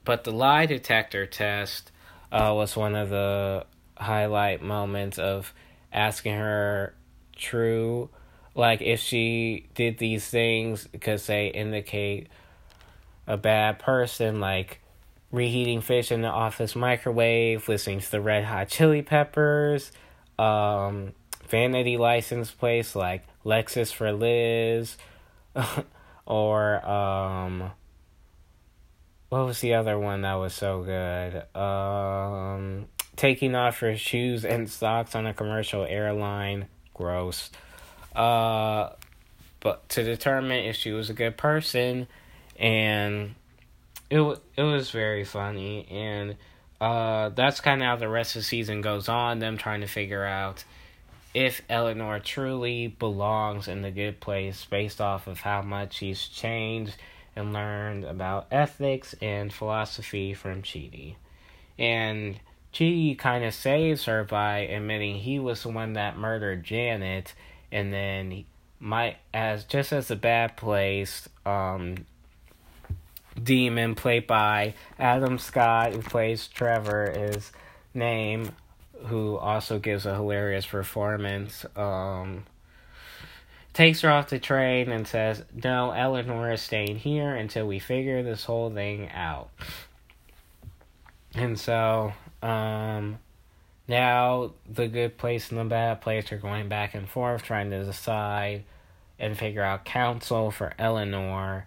[0.05, 1.91] but the lie detector test
[2.31, 5.53] uh, was one of the highlight moments of
[5.93, 6.95] asking her
[7.37, 8.11] true,
[8.55, 12.29] like if she did these things because they indicate
[13.27, 14.81] a bad person, like
[15.35, 19.91] reheating fish in the office microwave, listening to the Red Hot Chili Peppers,
[20.39, 21.13] um,
[21.49, 24.97] vanity license plates like Lexus for Liz,
[26.27, 27.73] or um,
[29.29, 31.57] what was the other one that was so good?
[31.61, 37.51] Um, taking off her shoes and socks on a commercial airline, gross.
[38.15, 38.91] Uh,
[39.59, 42.07] but to determine if she was a good person,
[42.57, 43.35] and
[44.11, 44.21] it
[44.57, 46.37] it was very funny, and
[46.81, 49.39] uh, that's kind of how the rest of the season goes on.
[49.39, 50.65] Them trying to figure out
[51.35, 56.97] if Eleanor truly belongs in the good place based off of how much she's changed
[57.35, 61.17] and learned about ethics and philosophy from Chidi.
[61.77, 62.39] And
[62.73, 67.35] Chidi kind of saves her by admitting he was the one that murdered Janet,
[67.73, 68.45] and then
[68.79, 72.07] might as just as a bad place, um,
[73.43, 77.53] Demon played by Adam Scott, who plays Trevor, is
[77.93, 78.51] name
[79.07, 82.45] who also gives a hilarious performance, um,
[83.73, 88.23] takes her off the train and says, No, Eleanor is staying here until we figure
[88.23, 89.51] this whole thing out.
[91.35, 92.13] And so,
[92.43, 93.19] um,
[93.89, 97.85] now the good place and the bad place are going back and forth, trying to
[97.85, 98.65] decide
[99.19, 101.67] and figure out counsel for Eleanor.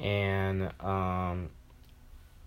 [0.00, 1.50] And um,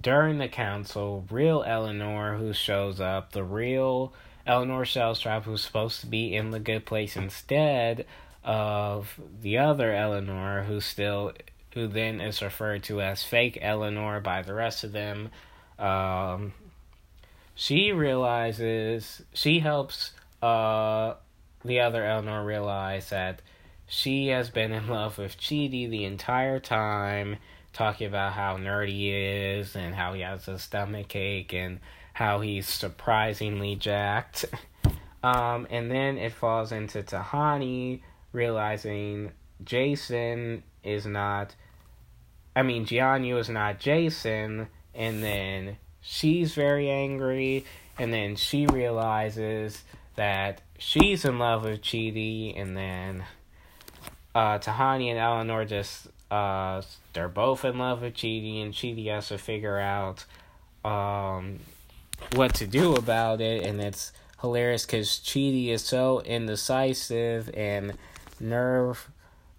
[0.02, 4.14] during the council, real Eleanor, who shows up, the real
[4.48, 8.06] Eleanor Shellstrop, who's supposed to be in the good place instead
[8.44, 11.34] of the other Eleanor, who still,
[11.74, 15.30] who then is referred to as fake Eleanor by the rest of them.
[15.78, 16.54] Um,
[17.54, 21.16] she realizes she helps uh,
[21.64, 23.42] the other Eleanor realize that
[23.94, 27.36] she has been in love with Chidi the entire time,
[27.74, 31.82] talking about how nerdy he is and how he has a stomach ache and
[32.14, 34.46] how he's surprisingly jacked.
[35.24, 39.34] Um, and then it falls into Tahani realizing
[39.64, 41.54] Jason is not,
[42.56, 47.66] I mean, Jianyu is not Jason, and then she's very angry,
[48.00, 49.84] and then she realizes
[50.16, 53.24] that she's in love with Chidi, and then
[54.34, 56.82] uh, Tahani and Eleanor just uh,
[57.14, 60.26] they're both in love with Chidi, and Chidi has to figure out
[60.86, 61.60] um,
[62.36, 67.98] what to do about it, and it's hilarious because Chidi is so indecisive and
[68.40, 69.10] nerve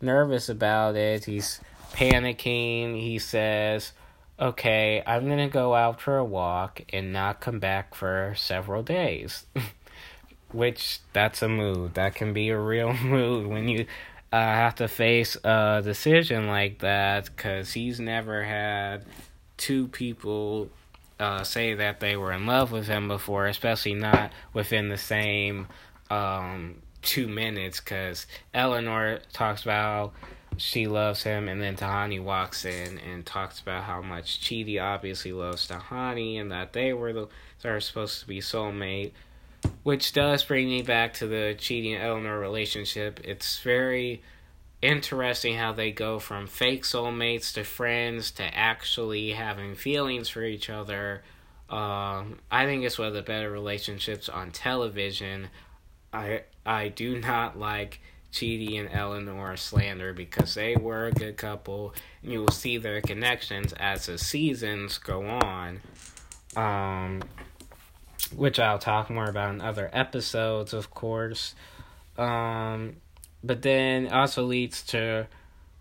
[0.00, 1.26] nervous about it.
[1.26, 1.60] He's
[1.92, 3.00] panicking.
[3.00, 3.92] He says,
[4.40, 9.44] "Okay, I'm gonna go out for a walk and not come back for several days."
[10.52, 11.94] Which that's a mood.
[11.94, 13.86] That can be a real mood when you
[14.32, 19.04] uh, have to face a decision like that because he's never had
[19.58, 20.70] two people
[21.20, 25.68] uh, say that they were in love with him before, especially not within the same
[26.10, 27.78] um, two minutes.
[27.78, 30.14] Because Eleanor talks about
[30.56, 35.32] she loves him, and then Tahani walks in and talks about how much Chidi obviously
[35.32, 37.28] loves Tahani, and that they were the
[37.64, 39.12] are supposed to be soulmate.
[39.82, 43.20] Which does bring me back to the and Eleanor relationship.
[43.24, 44.22] It's very
[44.80, 50.68] interesting how they go from fake soulmates to friends to actually having feelings for each
[50.68, 51.22] other.
[51.70, 55.48] Um, I think it's one of the better relationships on television.
[56.12, 58.00] I I do not like
[58.32, 61.94] Chidi and Eleanor slander because they were a good couple.
[62.22, 65.80] And you will see their connections as the seasons go on.
[66.56, 67.22] Um,
[68.34, 71.54] which I'll talk more about in other episodes, of course.
[72.16, 72.96] Um,
[73.42, 75.26] but then also leads to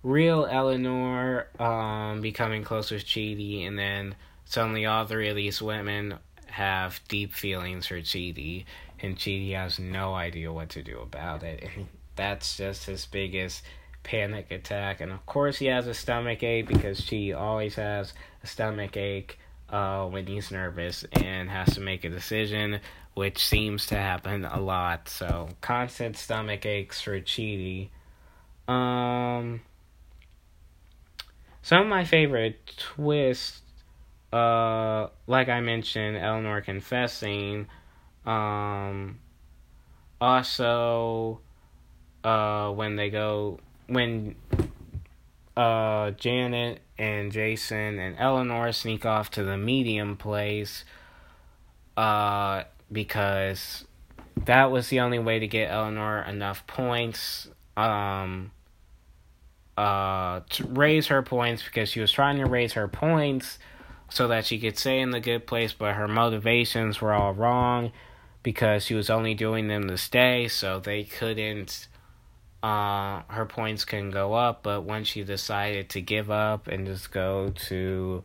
[0.03, 6.15] real Eleanor um, becoming close with Chidi, and then suddenly all three of these women
[6.47, 8.65] have deep feelings for Chidi,
[8.99, 11.63] and Chidi has no idea what to do about it.
[11.75, 13.63] And that's just his biggest
[14.03, 15.01] panic attack.
[15.01, 19.37] And of course, he has a stomach ache because she always has a stomach ache
[19.71, 22.79] uh, when he's nervous and has to make a decision,
[23.13, 25.09] which seems to happen a lot.
[25.09, 27.89] So constant stomach aches for Chidi.
[28.67, 29.61] Um,
[31.61, 33.61] some of my favorite twists,
[34.33, 37.67] uh, like I mentioned, Eleanor confessing.
[38.25, 39.19] Um,
[40.19, 41.39] also,
[42.23, 44.35] uh, when they go when
[45.57, 50.85] uh, Janet and Jason and Eleanor sneak off to the medium place
[51.97, 53.85] uh, because
[54.45, 58.51] that was the only way to get Eleanor enough points um,
[59.75, 63.57] uh, to raise her points because she was trying to raise her points
[64.09, 67.91] so that she could stay in the good place, but her motivations were all wrong
[68.43, 71.87] because she was only doing them to stay, so they couldn't
[72.63, 77.11] uh, her points can go up, but when she decided to give up and just
[77.11, 78.23] go to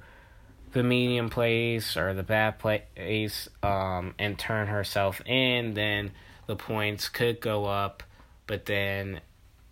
[0.72, 6.10] the medium place or the bad place um, and turn herself in, then
[6.46, 8.02] the points could go up.
[8.46, 9.20] But then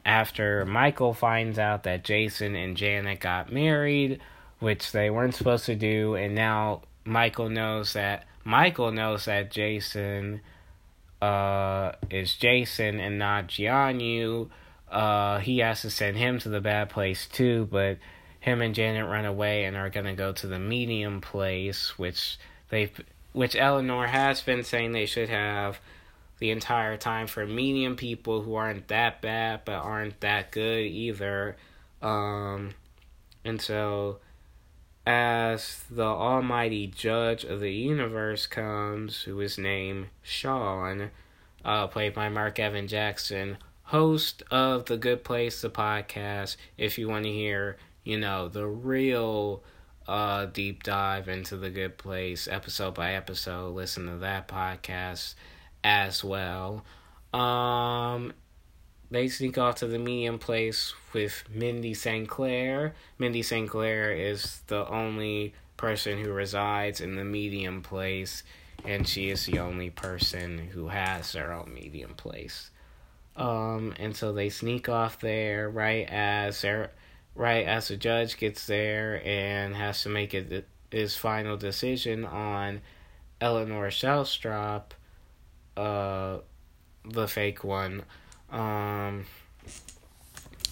[0.06, 4.20] after Michael finds out that Jason and Janet got married,
[4.60, 10.40] which they weren't supposed to do, and now Michael knows that Michael knows that Jason
[11.24, 14.50] uh, is Jason and not Jianyu,
[14.90, 17.98] uh, he has to send him to the bad place too, but
[18.40, 22.92] him and Janet run away and are gonna go to the medium place, which they,
[23.32, 25.80] which Eleanor has been saying they should have
[26.38, 31.56] the entire time for medium people who aren't that bad but aren't that good either.
[32.02, 32.74] Um,
[33.44, 34.18] and so,
[35.06, 41.10] as the almighty judge of the universe comes, who is named Sean,
[41.64, 47.08] uh, played by Marc Evan Jackson, host of The Good Place, the podcast, if you
[47.08, 49.62] want to hear, you know, the real
[50.08, 55.34] uh, deep dive into The Good Place, episode by episode, listen to that podcast
[55.82, 56.84] as well.
[57.32, 58.32] Um,
[59.14, 62.28] they sneak off to the medium place with Mindy St.
[62.28, 62.94] Clair.
[63.18, 63.68] Mindy St.
[63.68, 68.42] Clair is the only person who resides in the medium place,
[68.84, 72.70] and she is the only person who has their own medium place.
[73.36, 76.90] Um, and so they sneak off there right as their,
[77.34, 82.80] right as the judge gets there and has to make it his final decision on
[83.40, 84.92] Eleanor Shellstrop,
[85.76, 86.38] uh,
[87.04, 88.04] the fake one.
[88.54, 89.26] Um,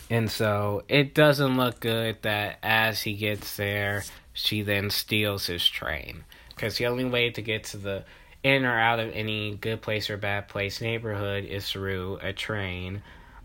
[0.09, 5.67] and so it doesn't look good that as he gets there, she then steals his
[5.67, 6.25] train.
[6.51, 8.05] Because the only way to get to the
[8.45, 13.03] in or out of any good place or bad place neighborhood is through a train.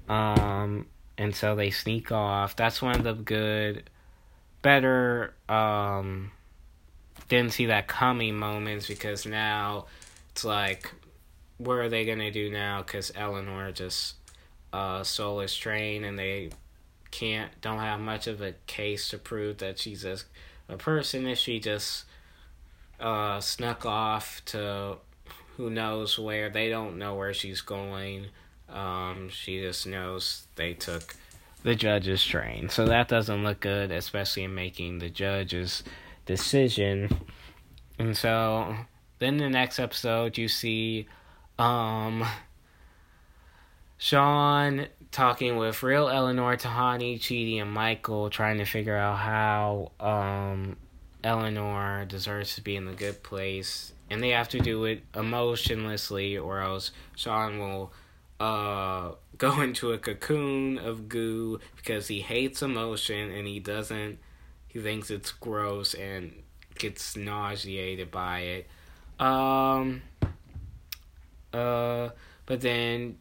[0.07, 0.85] Um,
[1.17, 2.55] and so they sneak off.
[2.55, 3.89] That's one of the good,
[4.61, 6.31] better, um,
[7.27, 9.85] didn't see that coming moments because now
[10.31, 10.91] it's like,
[11.57, 12.83] what are they going to do now?
[12.83, 14.15] Because Eleanor just
[14.74, 16.49] uh, stole his train and they
[17.11, 20.18] can't, don't have much of a case to prove that she's a,
[20.70, 22.05] a person if she just
[22.99, 24.97] uh, snuck off to
[25.55, 26.49] who knows where.
[26.49, 28.28] They don't know where she's going.
[28.70, 31.15] Um, she just knows they took
[31.63, 32.70] the judge's train.
[32.70, 35.84] So that doesn't look good, especially in making the judge's
[36.26, 37.09] decision.
[37.97, 38.76] And so
[39.20, 41.07] then the next episode you see
[41.57, 42.24] um
[43.97, 50.77] Sean talking with real Eleanor, Tahani, Chidi, and Michael trying to figure out how um
[51.23, 53.93] Eleanor deserves to be in the good place.
[54.09, 57.91] And they have to do it emotionlessly or else Sean will
[58.39, 64.19] uh go into a cocoon of goo because he hates emotion and he doesn't
[64.67, 66.43] he thinks it's gross and
[66.77, 68.67] gets nauseated by it.
[69.19, 70.03] Um
[71.51, 72.09] uh
[72.45, 73.17] but then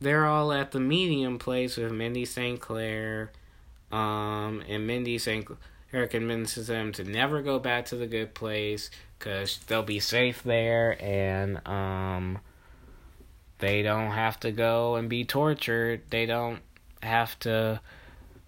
[0.00, 2.60] they're all at the medium place with Mindy St.
[2.60, 3.32] Clair.
[3.90, 5.46] Um and Mindy St.
[5.90, 10.42] Clair convinces them to never go back to the good place because they'll be safe
[10.42, 12.38] there and um
[13.58, 16.02] they don't have to go and be tortured.
[16.10, 16.60] They don't
[17.02, 17.80] have to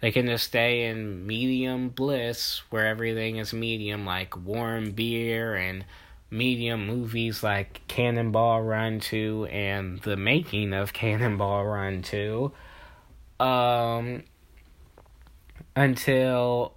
[0.01, 5.85] they can just stay in medium bliss where everything is medium, like warm beer and
[6.31, 12.53] medium movies like Cannonball Run 2 and the making of Cannonball Run 2.
[13.41, 14.25] Um,
[15.75, 16.75] until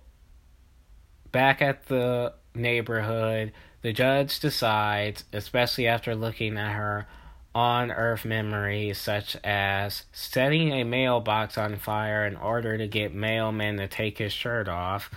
[1.31, 3.51] back at the neighborhood,
[3.81, 7.07] the judge decides, especially after looking at her
[7.53, 13.77] on Earth memories, such as setting a mailbox on fire in order to get mailman
[13.77, 15.11] to take his shirt off.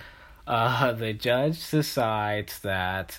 [0.47, 3.19] Uh, the judge decides that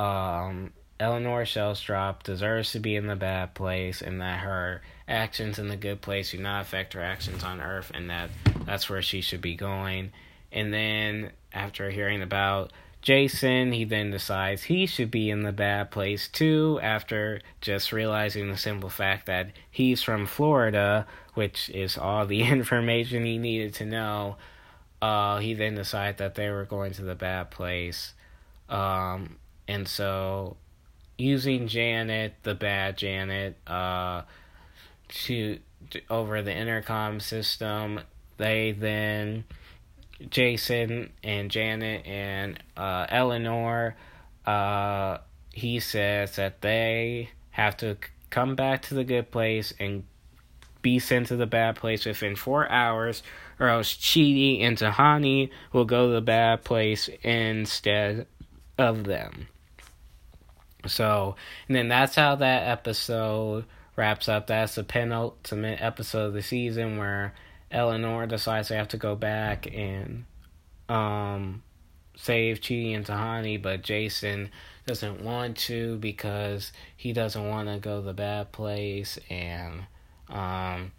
[0.00, 5.68] um, Eleanor Shellstrop deserves to be in the bad place and that her actions in
[5.68, 8.30] the good place do not affect her actions on Earth and that
[8.64, 10.12] that's where she should be going.
[10.52, 12.72] And then, after hearing about
[13.02, 18.48] Jason, he then decides he should be in the bad place too after just realizing
[18.48, 23.84] the simple fact that he's from Florida, which is all the information he needed to
[23.84, 24.36] know.
[25.02, 28.12] Uh, he then decided that they were going to the bad place.
[28.68, 29.36] Um,
[29.70, 30.56] and so,
[31.16, 34.22] using Janet, the bad Janet, uh,
[35.08, 35.60] to
[36.10, 38.00] over the intercom system,
[38.36, 39.44] they then
[40.28, 43.94] Jason and Janet and uh, Eleanor,
[44.44, 45.18] uh,
[45.52, 47.96] he says that they have to
[48.30, 50.02] come back to the good place and
[50.82, 53.22] be sent to the bad place within four hours,
[53.60, 58.26] or else Chidi and Tahani will go to the bad place instead
[58.76, 59.46] of them.
[60.86, 61.36] So,
[61.68, 63.64] and then that's how that episode
[63.96, 64.46] wraps up.
[64.46, 67.34] That's the penultimate episode of the season where
[67.70, 70.24] Eleanor decides they have to go back and
[70.88, 71.62] um,
[72.16, 74.50] save Chidi and Tahani, but Jason
[74.86, 79.84] doesn't want to because he doesn't want to go the bad place, and
[80.28, 80.92] um,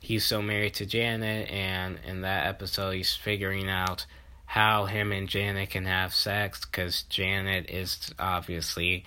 [0.00, 4.06] he's so married to Janet, and in that episode, he's figuring out
[4.46, 9.04] how him and Janet can have sex because Janet is obviously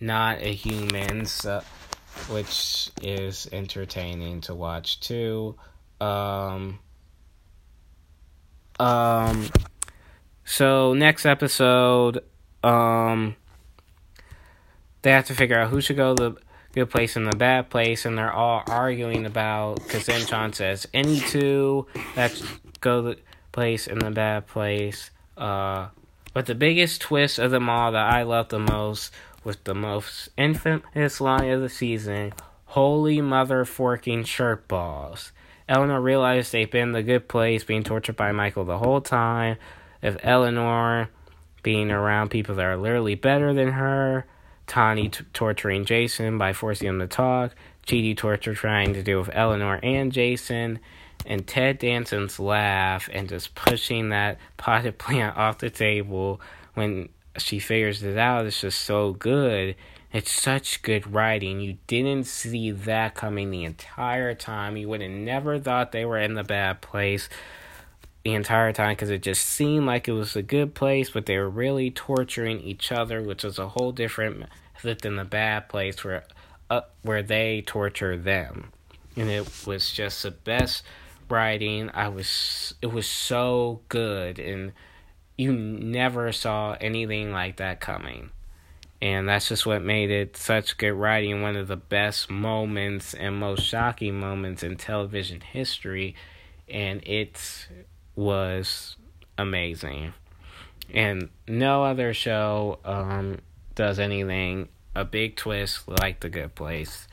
[0.00, 1.62] not a human, so,
[2.28, 5.56] which is entertaining to watch too.
[6.00, 6.80] Um,
[8.78, 9.48] um,
[10.44, 12.24] so next episode,
[12.62, 13.36] um,
[15.02, 16.36] they have to figure out who should go the
[16.72, 20.86] good place and the bad place, and they're all arguing about because then Sean says
[20.92, 22.42] any two that
[22.80, 23.18] go the
[23.54, 25.10] place and the bad place.
[25.38, 25.88] Uh,
[26.34, 29.12] but the biggest twist of them all that I love the most
[29.44, 32.34] was the most infamous line of the season:
[32.66, 35.32] "Holy mother forking shirt balls."
[35.66, 39.56] Eleanor realized they've been the good place, being tortured by Michael the whole time.
[40.02, 41.08] If Eleanor
[41.62, 44.26] being around people that are literally better than her,
[44.66, 47.54] Tahani t- torturing Jason by forcing him to talk,
[47.86, 50.78] Chidi torture trying to deal with Eleanor and Jason,
[51.26, 56.40] and Ted Danson's laugh and just pushing that potted plant off the table
[56.74, 57.08] when
[57.38, 59.76] she figures it out is just so good.
[60.12, 61.60] It's such good writing.
[61.60, 64.76] You didn't see that coming the entire time.
[64.76, 67.28] You would have never thought they were in the bad place
[68.24, 71.36] the entire time because it just seemed like it was a good place, but they
[71.36, 74.44] were really torturing each other, which was a whole different
[74.74, 76.24] method than the bad place where
[76.70, 78.72] uh, where they torture them.
[79.16, 80.82] And it was just the best
[81.28, 81.90] writing.
[81.94, 84.72] I was it was so good and
[85.36, 88.30] you never saw anything like that coming.
[89.02, 93.38] And that's just what made it such good writing, one of the best moments and
[93.38, 96.14] most shocking moments in television history.
[96.68, 97.68] And it
[98.16, 98.96] was
[99.36, 100.14] amazing.
[100.92, 103.40] And no other show um,
[103.74, 107.08] does anything a big twist like The Good Place.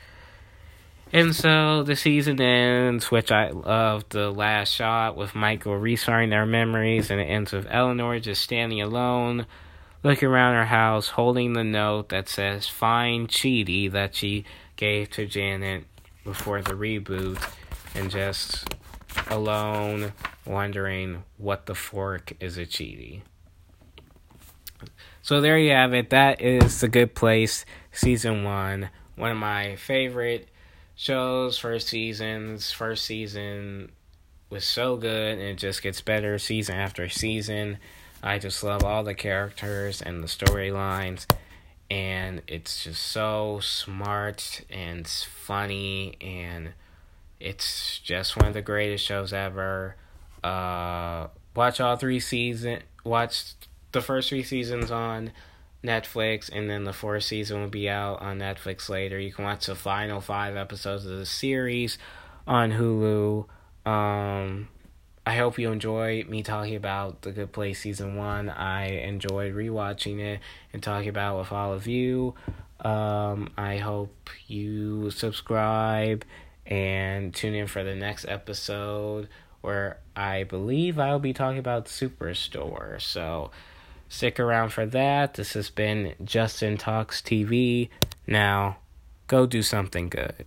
[1.14, 6.46] And so the season ends, which I love the last shot with Michael restarting their
[6.46, 9.46] memories, and it ends with Eleanor just standing alone,
[10.02, 14.46] looking around her house, holding the note that says "Find Chidi" that she
[14.76, 15.84] gave to Janet
[16.24, 17.38] before the reboot,
[17.94, 18.74] and just
[19.28, 20.14] alone,
[20.46, 23.20] wondering what the fork is a Chidi.
[25.20, 26.08] So there you have it.
[26.08, 28.88] That is the Good Place season one.
[29.14, 30.48] One of my favorite
[31.02, 32.70] shows, first seasons.
[32.70, 33.90] First season
[34.50, 37.78] was so good, and it just gets better season after season.
[38.22, 41.26] I just love all the characters and the storylines,
[41.90, 46.72] and it's just so smart and funny, and
[47.40, 49.96] it's just one of the greatest shows ever.
[50.44, 51.26] Uh,
[51.56, 52.80] watch all three season.
[53.02, 53.54] Watch
[53.90, 55.32] the first three seasons on
[55.84, 59.18] Netflix, and then the fourth season will be out on Netflix later.
[59.18, 61.98] You can watch the final five episodes of the series
[62.46, 63.46] on Hulu.
[63.84, 64.68] Um,
[65.26, 68.48] I hope you enjoy me talking about The Good Place season one.
[68.48, 70.40] I enjoyed rewatching it
[70.72, 72.34] and talking about it with all of you.
[72.80, 76.24] Um, I hope you subscribe
[76.66, 79.28] and tune in for the next episode
[79.60, 83.00] where I believe I'll be talking about Superstore.
[83.00, 83.52] So
[84.12, 85.34] Stick around for that.
[85.34, 87.88] This has been Justin Talks TV.
[88.26, 88.76] Now,
[89.26, 90.44] go do something good.